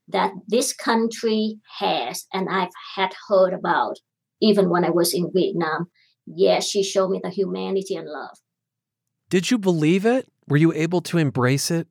[0.08, 3.98] that this country has and I've had heard about
[4.42, 5.90] even when I was in Vietnam.
[6.26, 8.36] Yes, she showed me the humanity and love.
[9.30, 10.28] Did you believe it?
[10.48, 11.86] Were you able to embrace it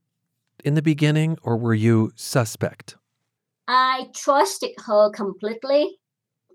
[0.66, 2.98] in the beginning, or were you suspect?
[3.68, 5.98] I trusted her completely,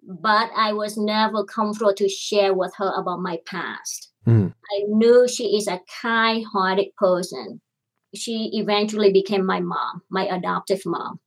[0.03, 4.11] but I was never comfortable to share with her about my past.
[4.27, 4.55] Mm.
[4.73, 7.61] I knew she is a kind hearted person.
[8.15, 11.21] She eventually became my mom, my adoptive mom.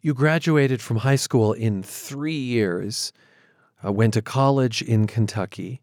[0.00, 3.12] You graduated from high school in three years,
[3.84, 5.82] uh, went to college in Kentucky,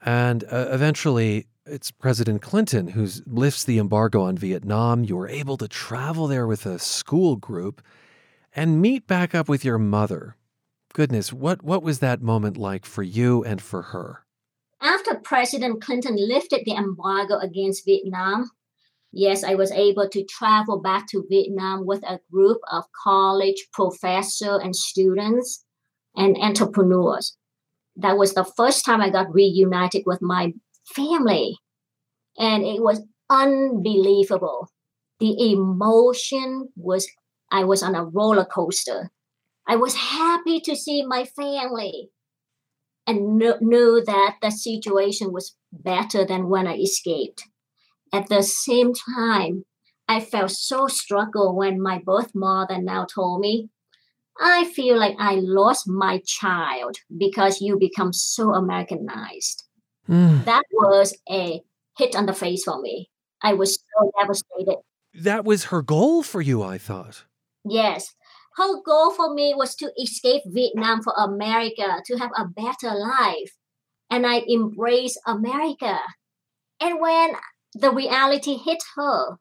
[0.00, 5.04] and uh, eventually it's President Clinton who lifts the embargo on Vietnam.
[5.04, 7.82] You were able to travel there with a school group
[8.54, 10.36] and meet back up with your mother.
[10.94, 14.24] Goodness, what, what was that moment like for you and for her?
[14.80, 18.50] After President Clinton lifted the embargo against Vietnam,
[19.12, 24.60] yes, I was able to travel back to Vietnam with a group of college professors
[24.62, 25.64] and students
[26.14, 27.36] and entrepreneurs.
[27.96, 30.52] That was the first time I got reunited with my
[30.94, 31.58] family.
[32.38, 34.68] And it was unbelievable.
[35.20, 37.06] The emotion was,
[37.50, 39.10] I was on a roller coaster.
[39.68, 42.10] I was happy to see my family
[43.06, 47.44] and kn- knew that the situation was better than when I escaped.
[48.12, 49.64] At the same time,
[50.08, 53.70] I felt so struggle when my birth mother now told me,
[54.40, 59.65] I feel like I lost my child because you become so Americanized.
[60.08, 60.44] Mm.
[60.44, 61.62] That was a
[61.96, 63.10] hit on the face for me.
[63.42, 64.76] I was so devastated.
[65.14, 67.24] That was her goal for you, I thought.
[67.64, 68.14] Yes.
[68.56, 73.52] Her goal for me was to escape Vietnam for America, to have a better life.
[74.10, 75.98] And I embraced America.
[76.80, 77.32] And when
[77.74, 79.36] the reality hit her,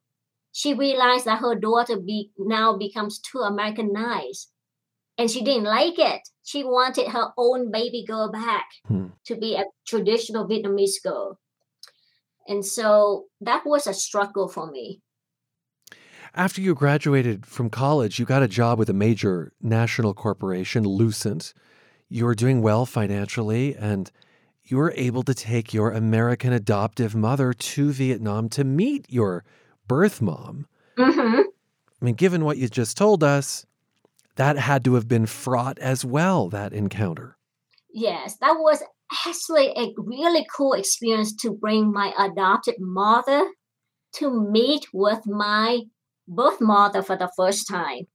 [0.51, 4.49] she realized that her daughter be, now becomes too Americanized.
[5.17, 6.21] And she didn't like it.
[6.43, 9.07] She wanted her own baby girl back Hmm.
[9.25, 11.39] to be a traditional Vietnamese girl.
[12.47, 15.01] And so that was a struggle for me.
[16.35, 21.53] After you graduated from college, you got a job with a major national corporation, Lucent.
[22.09, 24.11] You were doing well financially, and
[24.63, 29.43] you were able to take your American adoptive mother to Vietnam to meet your
[29.87, 30.67] birth mom.
[30.97, 31.41] hmm
[32.01, 33.65] I mean, given what you just told us,
[34.35, 37.37] that had to have been fraught as well, that encounter.
[37.89, 38.83] Yes, that was
[39.25, 43.47] actually a really cool experience to bring my adopted mother
[44.15, 45.81] to meet with my
[46.27, 48.07] birth mother for the first time.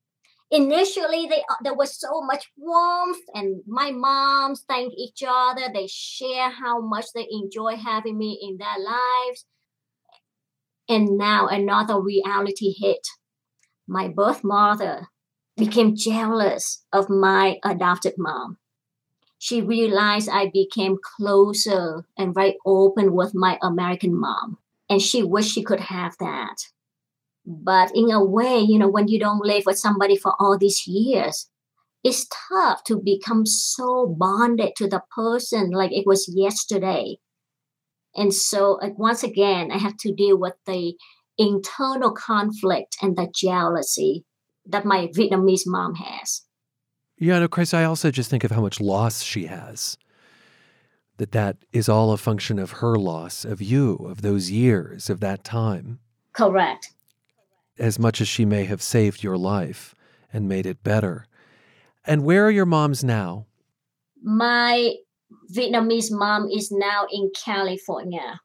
[0.50, 5.68] Initially, they, uh, there was so much warmth, and my moms thank each other.
[5.72, 9.44] They share how much they enjoy having me in their lives.
[10.88, 13.06] And now another reality hit.
[13.86, 15.06] My birth mother
[15.60, 18.58] became jealous of my adopted mom
[19.42, 24.58] she realized I became closer and very open with my American mom.
[24.90, 26.56] And she wished she could have that.
[27.46, 30.86] But in a way, you know, when you don't live with somebody for all these
[30.86, 31.48] years,
[32.04, 37.16] it's tough to become so bonded to the person like it was yesterday.
[38.14, 40.96] And so, like, once again, I have to deal with the
[41.38, 44.26] internal conflict and the jealousy
[44.70, 46.42] that my Vietnamese mom has.
[47.18, 49.98] Yeah, and of course, I also just think of how much loss she has.
[51.18, 55.20] That that is all a function of her loss, of you, of those years, of
[55.20, 55.98] that time.
[56.32, 56.88] Correct.
[57.78, 59.94] As much as she may have saved your life
[60.32, 61.26] and made it better.
[62.06, 63.46] And where are your moms now?
[64.22, 64.94] My
[65.54, 68.40] Vietnamese mom is now in California.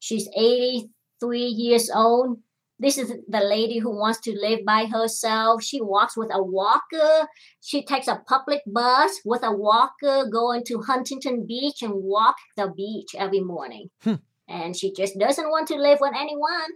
[0.00, 2.38] She's 83 years old.
[2.80, 5.62] This is the lady who wants to live by herself.
[5.62, 7.28] She walks with a walker.
[7.60, 12.72] She takes a public bus with a walker going to Huntington Beach and walk the
[12.74, 13.90] beach every morning.
[14.02, 14.14] Hmm.
[14.48, 16.70] And she just doesn't want to live with anyone.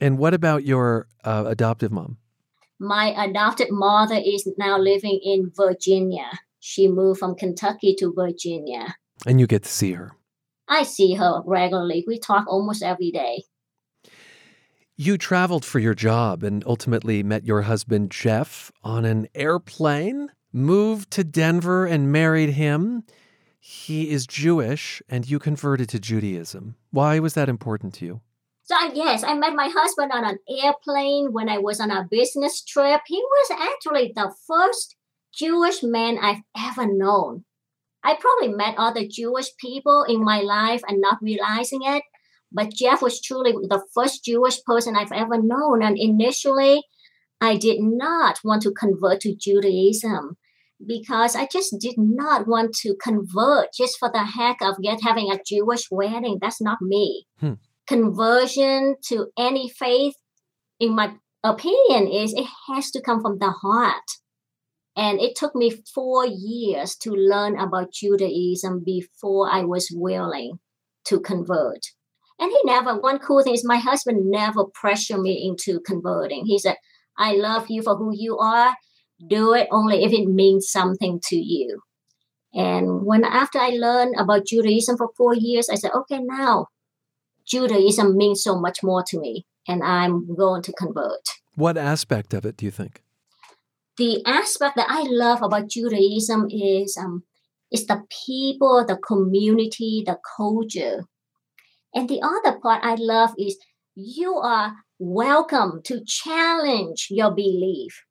[0.00, 2.18] And what about your uh, adoptive mom?
[2.78, 6.30] My adopted mother is now living in Virginia.
[6.60, 8.94] She moved from Kentucky to Virginia.
[9.26, 10.12] And you get to see her.
[10.68, 12.04] I see her regularly.
[12.06, 13.42] We talk almost every day.
[15.04, 21.10] You traveled for your job and ultimately met your husband, Jeff, on an airplane, moved
[21.10, 23.02] to Denver and married him.
[23.58, 26.76] He is Jewish and you converted to Judaism.
[26.92, 28.20] Why was that important to you?
[28.62, 32.62] So, yes, I met my husband on an airplane when I was on a business
[32.62, 33.00] trip.
[33.04, 34.94] He was actually the first
[35.34, 37.44] Jewish man I've ever known.
[38.04, 42.04] I probably met other Jewish people in my life and not realizing it,
[42.52, 45.82] but Jeff was truly the first Jewish person I've ever known.
[45.82, 46.82] And initially,
[47.40, 50.36] I did not want to convert to Judaism
[50.86, 55.30] because I just did not want to convert just for the heck of get having
[55.30, 56.38] a Jewish wedding.
[56.40, 57.26] That's not me.
[57.40, 57.54] Hmm.
[57.86, 60.14] Conversion to any faith,
[60.78, 64.02] in my opinion, is it has to come from the heart.
[64.94, 70.58] And it took me four years to learn about Judaism before I was willing
[71.06, 71.80] to convert.
[72.42, 76.44] And he never, one cool thing is my husband never pressured me into converting.
[76.44, 76.74] He said,
[77.16, 78.74] I love you for who you are.
[79.24, 81.82] Do it only if it means something to you.
[82.52, 86.66] And when after I learned about Judaism for four years, I said, okay, now
[87.46, 91.28] Judaism means so much more to me, and I'm going to convert.
[91.54, 93.02] What aspect of it do you think?
[93.98, 97.24] the aspect that I love about Judaism is um,
[97.70, 101.04] is the people, the community, the culture.
[101.94, 103.58] And the other part I love is
[103.94, 108.04] you are welcome to challenge your belief.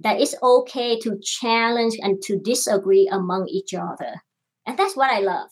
[0.00, 4.22] That it's okay to challenge and to disagree among each other.
[4.66, 5.50] And that's what I love.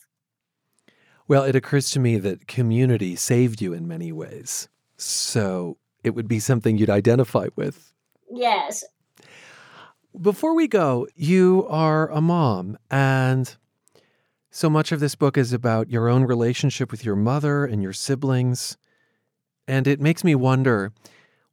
[1.26, 4.68] Well, it occurs to me that community saved you in many ways.
[4.96, 7.92] So it would be something you'd identify with.
[8.30, 8.84] Yes,
[10.20, 13.54] before we go, you are a mom, and
[14.50, 17.92] so much of this book is about your own relationship with your mother and your
[17.92, 18.76] siblings.
[19.66, 20.92] And it makes me wonder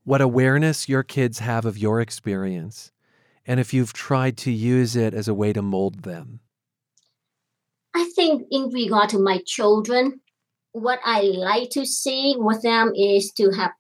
[0.04, 2.91] what awareness your kids have of your experience
[3.46, 6.39] and if you've tried to use it as a way to mold them.
[7.93, 10.20] I think, in regard to my children,
[10.72, 13.72] what I like to see with them is to have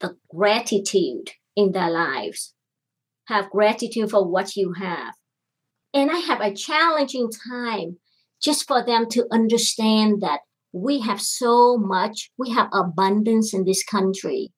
[0.00, 2.54] the gratitude in their lives
[3.26, 5.14] have gratitude for what you have.
[5.92, 7.98] And I have a challenging time
[8.42, 10.40] just for them to understand that
[10.72, 14.52] we have so much, we have abundance in this country.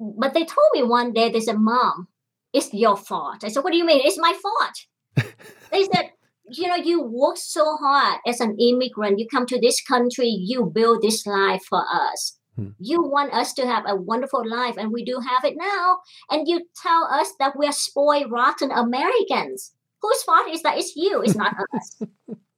[0.00, 2.08] But they told me one day, they said, Mom,
[2.52, 3.44] it's your fault.
[3.44, 4.00] I said, What do you mean?
[4.04, 5.26] It's my fault.
[5.70, 6.10] they said,
[6.50, 9.18] You know, you work so hard as an immigrant.
[9.18, 12.38] You come to this country, you build this life for us.
[12.56, 12.70] Hmm.
[12.78, 15.98] You want us to have a wonderful life, and we do have it now.
[16.30, 19.72] And you tell us that we're spoiled, rotten Americans.
[20.02, 20.78] Whose fault is that?
[20.78, 22.02] It's you, it's not us.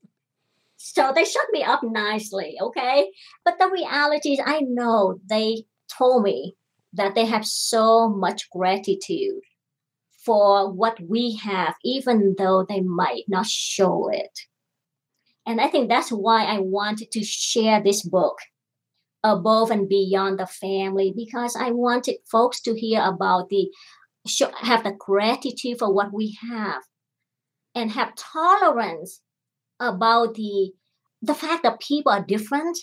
[0.87, 3.11] So they shut me up nicely, okay?
[3.43, 6.57] But the reality is, I know they told me
[6.93, 9.41] that they have so much gratitude
[10.26, 14.39] for what we have, even though they might not show it.
[15.47, 18.37] And I think that's why I wanted to share this book
[19.22, 23.70] above and beyond the family because I wanted folks to hear about the
[24.61, 26.82] have the gratitude for what we have
[27.74, 29.22] and have tolerance
[29.81, 30.72] about the
[31.22, 32.79] the fact that people are different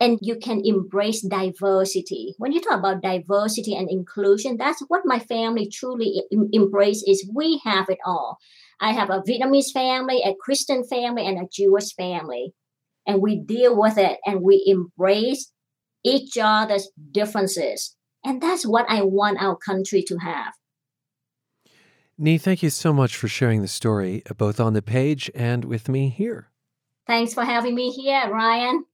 [0.00, 5.18] and you can embrace diversity when you talk about diversity and inclusion that's what my
[5.18, 6.22] family truly
[6.52, 8.38] embrace is we have it all
[8.80, 12.52] i have a vietnamese family a christian family and a jewish family
[13.06, 15.50] and we deal with it and we embrace
[16.04, 17.96] each other's differences.
[18.24, 20.52] And that's what I want our country to have.
[22.20, 25.64] Nhi, thank you so much for sharing the story, uh, both on the page and
[25.64, 26.50] with me here.
[27.06, 28.84] Thanks for having me here, Ryan.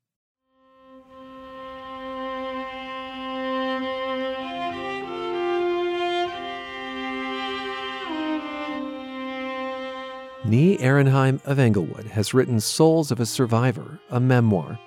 [10.45, 14.79] Nhi Aronheim of Englewood has written Soles of a Survivor, a memoir.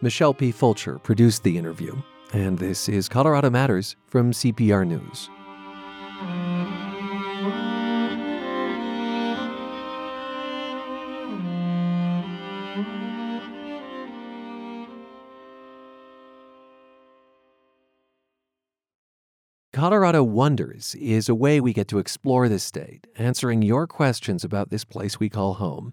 [0.00, 0.52] Michelle P.
[0.52, 2.00] Fulcher produced the interview,
[2.32, 5.28] and this is Colorado Matters from CPR News.
[19.82, 24.70] Colorado Wonders is a way we get to explore this state, answering your questions about
[24.70, 25.92] this place we call home.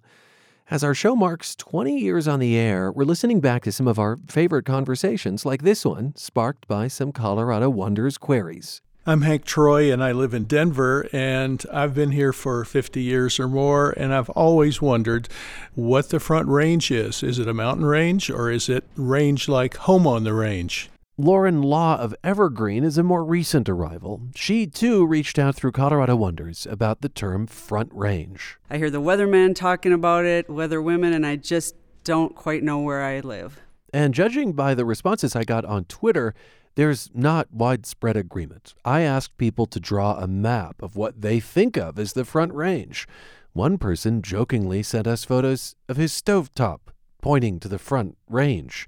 [0.69, 3.97] As our show marks 20 years on the air, we're listening back to some of
[3.97, 8.79] our favorite conversations, like this one, sparked by some Colorado Wonders queries.
[9.07, 13.39] I'm Hank Troy, and I live in Denver, and I've been here for 50 years
[13.39, 15.29] or more, and I've always wondered
[15.73, 17.23] what the Front Range is.
[17.23, 20.91] Is it a mountain range, or is it range like home on the range?
[21.21, 24.21] Lauren Law of Evergreen is a more recent arrival.
[24.35, 28.57] She too reached out through Colorado Wonders about the term Front Range.
[28.69, 32.79] I hear the weatherman talking about it, weather women, and I just don't quite know
[32.79, 33.59] where I live.
[33.93, 36.33] And judging by the responses I got on Twitter,
[36.75, 38.73] there's not widespread agreement.
[38.85, 42.53] I asked people to draw a map of what they think of as the Front
[42.53, 43.05] Range.
[43.51, 46.79] One person jokingly sent us photos of his stovetop,
[47.21, 48.87] pointing to the Front Range.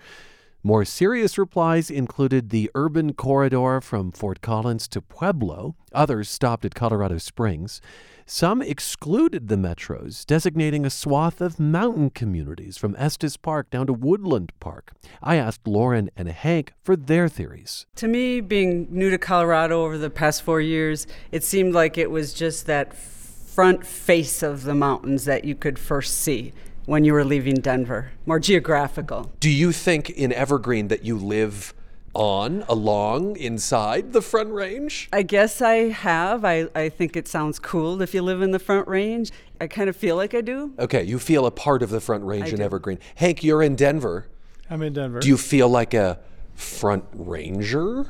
[0.63, 5.75] More serious replies included the urban corridor from Fort Collins to Pueblo.
[5.91, 7.81] Others stopped at Colorado Springs.
[8.27, 13.93] Some excluded the metros, designating a swath of mountain communities from Estes Park down to
[13.93, 14.91] Woodland Park.
[15.23, 17.87] I asked Lauren and Hank for their theories.
[17.95, 22.11] To me, being new to Colorado over the past four years, it seemed like it
[22.11, 26.53] was just that front face of the mountains that you could first see
[26.85, 29.31] when you were leaving Denver, more geographical.
[29.39, 31.73] Do you think in Evergreen that you live
[32.13, 35.07] on, along, inside the Front Range?
[35.13, 36.43] I guess I have.
[36.43, 39.31] I, I think it sounds cool if you live in the Front Range.
[39.61, 40.73] I kind of feel like I do.
[40.79, 42.63] Okay, you feel a part of the Front Range I in do.
[42.63, 42.99] Evergreen.
[43.15, 44.27] Hank, you're in Denver.
[44.69, 45.19] I'm in Denver.
[45.19, 46.19] Do you feel like a
[46.55, 48.07] Front Ranger?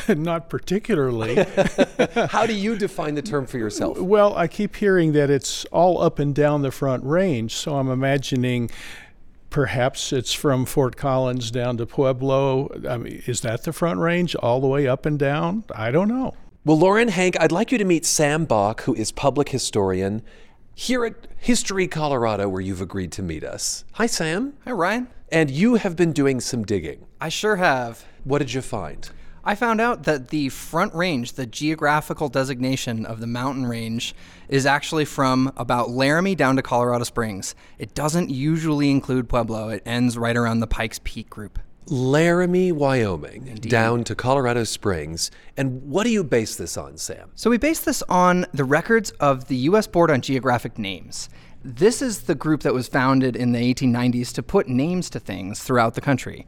[0.08, 1.34] Not particularly.
[2.28, 3.98] How do you define the term for yourself?
[4.00, 7.90] well, I keep hearing that it's all up and down the Front Range, so I'm
[7.90, 8.70] imagining
[9.50, 12.70] perhaps it's from Fort Collins down to Pueblo.
[12.88, 15.64] I mean, is that the Front Range all the way up and down?
[15.74, 16.34] I don't know.
[16.64, 20.22] Well, Lauren Hank, I'd like you to meet Sam Bock, who is public historian
[20.74, 23.84] here at History Colorado, where you've agreed to meet us.
[23.92, 24.54] Hi, Sam.
[24.64, 25.08] Hi, Ryan.
[25.30, 27.06] And you have been doing some digging.
[27.20, 28.04] I sure have.
[28.24, 29.08] What did you find?
[29.44, 34.14] I found out that the Front Range, the geographical designation of the mountain range,
[34.48, 37.56] is actually from about Laramie down to Colorado Springs.
[37.76, 41.58] It doesn't usually include Pueblo, it ends right around the Pikes Peak group.
[41.86, 45.32] Laramie, Wyoming, down to Colorado Springs.
[45.56, 47.32] And what do you base this on, Sam?
[47.34, 49.88] So we base this on the records of the U.S.
[49.88, 51.28] Board on Geographic Names.
[51.64, 55.60] This is the group that was founded in the 1890s to put names to things
[55.60, 56.46] throughout the country.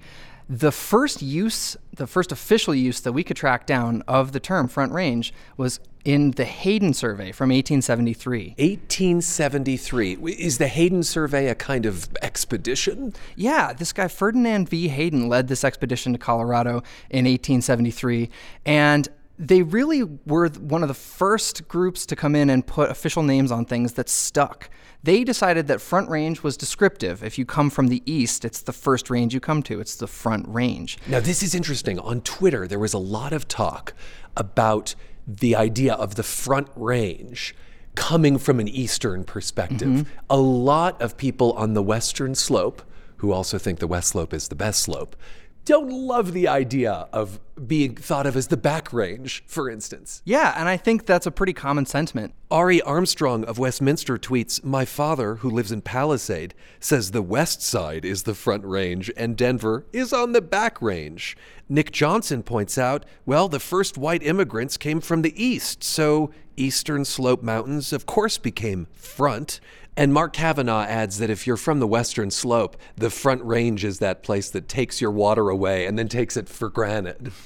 [0.48, 4.68] The first use, the first official use that we could track down of the term
[4.68, 8.54] Front Range was in the Hayden Survey from 1873.
[8.58, 10.12] 1873.
[10.38, 13.14] Is the Hayden Survey a kind of expedition?
[13.36, 14.88] Yeah, this guy Ferdinand V.
[14.88, 18.28] Hayden led this expedition to Colorado in 1873,
[18.66, 19.08] and
[19.38, 23.50] they really were one of the first groups to come in and put official names
[23.50, 24.70] on things that stuck.
[25.02, 27.22] They decided that Front Range was descriptive.
[27.22, 30.06] If you come from the east, it's the first range you come to, it's the
[30.06, 30.96] Front Range.
[31.06, 31.98] Now, this is interesting.
[31.98, 33.92] On Twitter, there was a lot of talk
[34.36, 34.94] about
[35.26, 37.54] the idea of the Front Range
[37.96, 39.88] coming from an Eastern perspective.
[39.88, 40.10] Mm-hmm.
[40.30, 42.82] A lot of people on the Western slope,
[43.16, 45.16] who also think the West slope is the best slope,
[45.64, 50.20] don't love the idea of being thought of as the back range, for instance.
[50.24, 52.34] Yeah, and I think that's a pretty common sentiment.
[52.50, 58.04] Ari Armstrong of Westminster tweets My father, who lives in Palisade, says the west side
[58.04, 61.36] is the front range and Denver is on the back range.
[61.68, 67.04] Nick Johnson points out, well, the first white immigrants came from the east, so Eastern
[67.04, 69.60] Slope Mountains, of course, became front.
[69.96, 74.00] And Mark Kavanaugh adds that if you're from the Western Slope, the Front Range is
[74.00, 77.32] that place that takes your water away and then takes it for granted.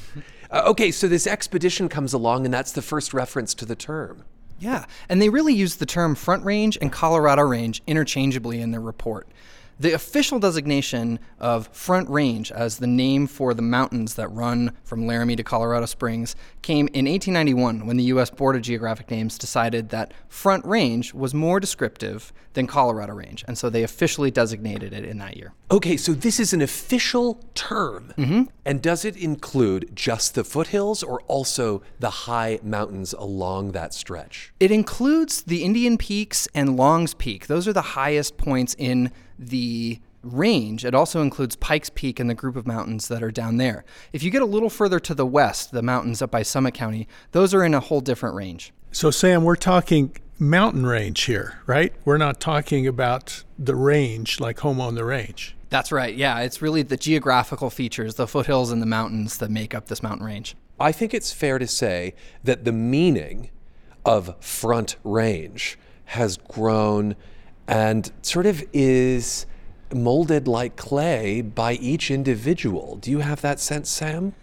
[0.50, 4.24] Uh, okay, so this expedition comes along, and that's the first reference to the term.
[4.58, 8.80] Yeah, and they really use the term Front Range and Colorado Range interchangeably in their
[8.80, 9.28] report.
[9.80, 15.06] The official designation of Front Range as the name for the mountains that run from
[15.06, 18.28] Laramie to Colorado Springs came in 1891 when the U.S.
[18.28, 23.56] Board of Geographic Names decided that Front Range was more descriptive than Colorado Range, and
[23.56, 25.52] so they officially designated it in that year.
[25.70, 28.12] Okay, so this is an official term.
[28.16, 28.42] Mm-hmm.
[28.64, 34.52] And does it include just the foothills or also the high mountains along that stretch?
[34.58, 37.46] It includes the Indian Peaks and Long's Peak.
[37.46, 40.84] Those are the highest points in the range.
[40.84, 43.84] It also includes Pikes Peak and the group of mountains that are down there.
[44.12, 47.06] If you get a little further to the west, the mountains up by Summit County,
[47.32, 48.72] those are in a whole different range.
[48.90, 51.92] So, Sam, we're talking mountain range here, right?
[52.04, 55.54] We're not talking about the range like home on the range.
[55.70, 56.14] That's right.
[56.14, 60.02] Yeah, it's really the geographical features, the foothills and the mountains that make up this
[60.02, 60.56] mountain range.
[60.80, 62.14] I think it's fair to say
[62.44, 63.50] that the meaning
[64.04, 67.16] of front range has grown
[67.68, 69.46] and sort of is
[69.94, 72.96] molded like clay by each individual.
[72.96, 74.34] Do you have that sense, Sam?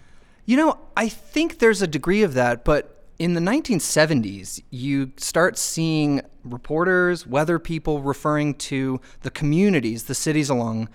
[0.45, 5.57] You know, I think there's a degree of that, but in the 1970s, you start
[5.57, 10.89] seeing reporters, weather people referring to the communities, the cities along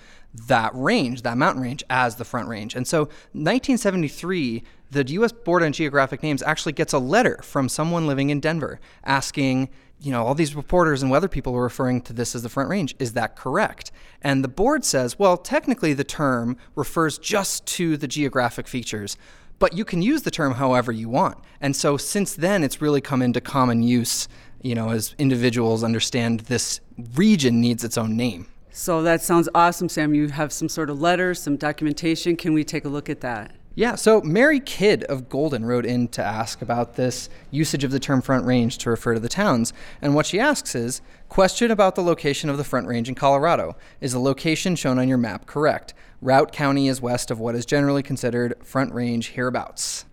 [0.47, 2.74] that range, that mountain range, as the Front Range.
[2.76, 5.33] And so, 1973, the U.S.
[5.33, 9.70] Board on Geographic Names actually gets a letter from someone living in Denver asking,
[10.01, 12.70] you know, all these reporters and weather people are referring to this as the Front
[12.70, 12.94] Range.
[12.98, 13.92] Is that correct?
[14.22, 19.16] And the board says, well, technically the term refers just to the geographic features,
[19.59, 21.38] but you can use the term however you want.
[21.61, 24.26] And so since then, it's really come into common use,
[24.62, 26.80] you know, as individuals understand this
[27.14, 28.46] region needs its own name.
[28.72, 30.14] So that sounds awesome, Sam.
[30.14, 32.36] You have some sort of letter, some documentation.
[32.36, 33.53] Can we take a look at that?
[33.81, 37.99] Yeah, so Mary Kidd of Golden wrote in to ask about this usage of the
[37.99, 39.72] term Front Range to refer to the towns.
[40.03, 41.01] And what she asks is
[41.31, 43.76] Question about the location of the Front Range in Colorado.
[44.03, 45.95] Is the location shown on your map correct?
[46.22, 50.05] Routt County is west of what is generally considered Front Range hereabouts.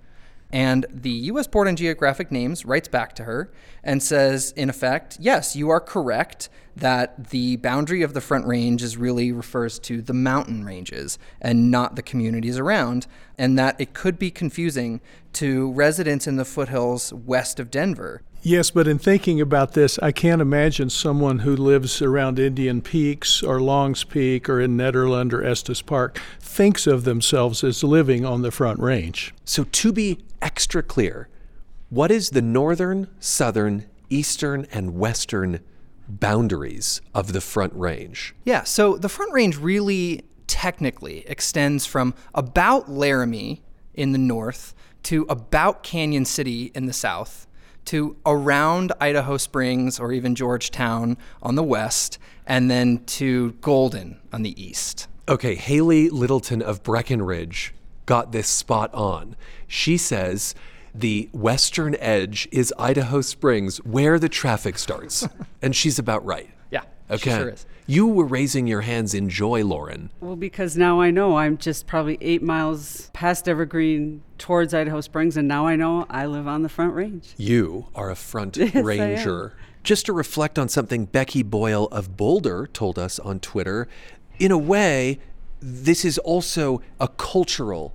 [0.52, 1.48] And the U.S.
[1.48, 3.52] Board on Geographic Names writes back to her
[3.84, 8.82] and says, in effect, yes, you are correct that the boundary of the Front Range
[8.82, 13.94] is really refers to the mountain ranges and not the communities around, and that it
[13.94, 15.02] could be confusing
[15.34, 18.22] to residents in the foothills west of Denver.
[18.42, 23.44] Yes, but in thinking about this, I can't imagine someone who lives around Indian Peaks
[23.44, 28.44] or Longs Peak or in Nederland or Estes Park thinks of themselves as living on
[28.44, 29.34] the Front Range.
[29.44, 31.28] So, to be extra clear,
[31.90, 35.60] what is the northern, southern, eastern, and western
[36.08, 38.36] boundaries of the Front Range?
[38.46, 43.62] Yeah, so the Front Range really technically extends from about Laramie
[43.94, 44.74] in the north
[45.04, 47.47] to about Cañon City in the south
[47.88, 54.44] to around Idaho Springs or even Georgetown on the west, and then to Golden on
[54.44, 55.08] the east.
[55.28, 57.74] Okay, Haley Littleton of Breckenridge
[58.06, 59.36] got this spot on.
[59.68, 60.56] She says
[60.96, 65.28] the western edge is Idaho Springs, where the traffic starts.
[65.62, 66.50] and she's about right.
[67.10, 67.32] Okay.
[67.32, 67.66] she sure is.
[67.86, 70.10] You were raising your hands in joy, Lauren.
[70.20, 75.38] Well, because now I know I'm just probably eight miles past Evergreen towards Idaho Springs,
[75.38, 77.26] and now I know I live on the Front Range.
[77.38, 79.54] You are a front Yes, ranger.
[79.84, 83.88] Just to reflect on something Becky Boyle of Boulder told us on Twitter,
[84.38, 85.20] in a way,
[85.62, 87.94] this is also a cultural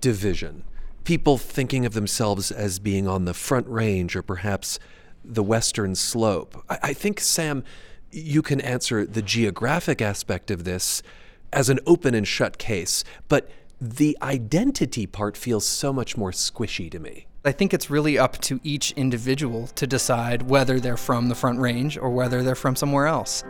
[0.00, 0.62] division.
[1.02, 4.78] People thinking of themselves as being on the front range or perhaps
[5.24, 6.62] the western slope.
[6.70, 7.64] I, I think, Sam,
[8.12, 11.02] you can answer the geographic aspect of this
[11.52, 13.50] as an open and shut case, but
[13.80, 17.26] the identity part feels so much more squishy to me.
[17.44, 21.58] I think it's really up to each individual to decide whether they're from the Front
[21.58, 23.42] Range or whether they're from somewhere else.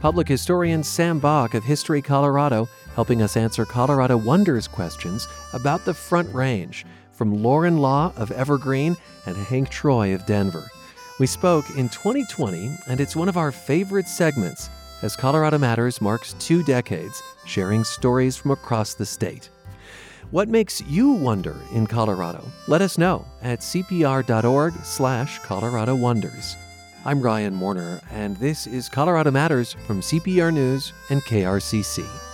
[0.00, 5.94] Public historian Sam Bock of History Colorado helping us answer Colorado Wonders questions about the
[5.94, 6.84] Front Range
[7.18, 8.96] from Lauren Law of Evergreen
[9.26, 10.70] and Hank Troy of Denver.
[11.18, 14.70] We spoke in 2020, and it's one of our favorite segments
[15.02, 19.50] as Colorado Matters marks two decades sharing stories from across the state.
[20.30, 22.44] What makes you wonder in Colorado?
[22.68, 26.56] Let us know at cpr.org slash Colorado Wonders.
[27.04, 32.27] I'm Ryan Warner, and this is Colorado Matters from CPR News and KRCC.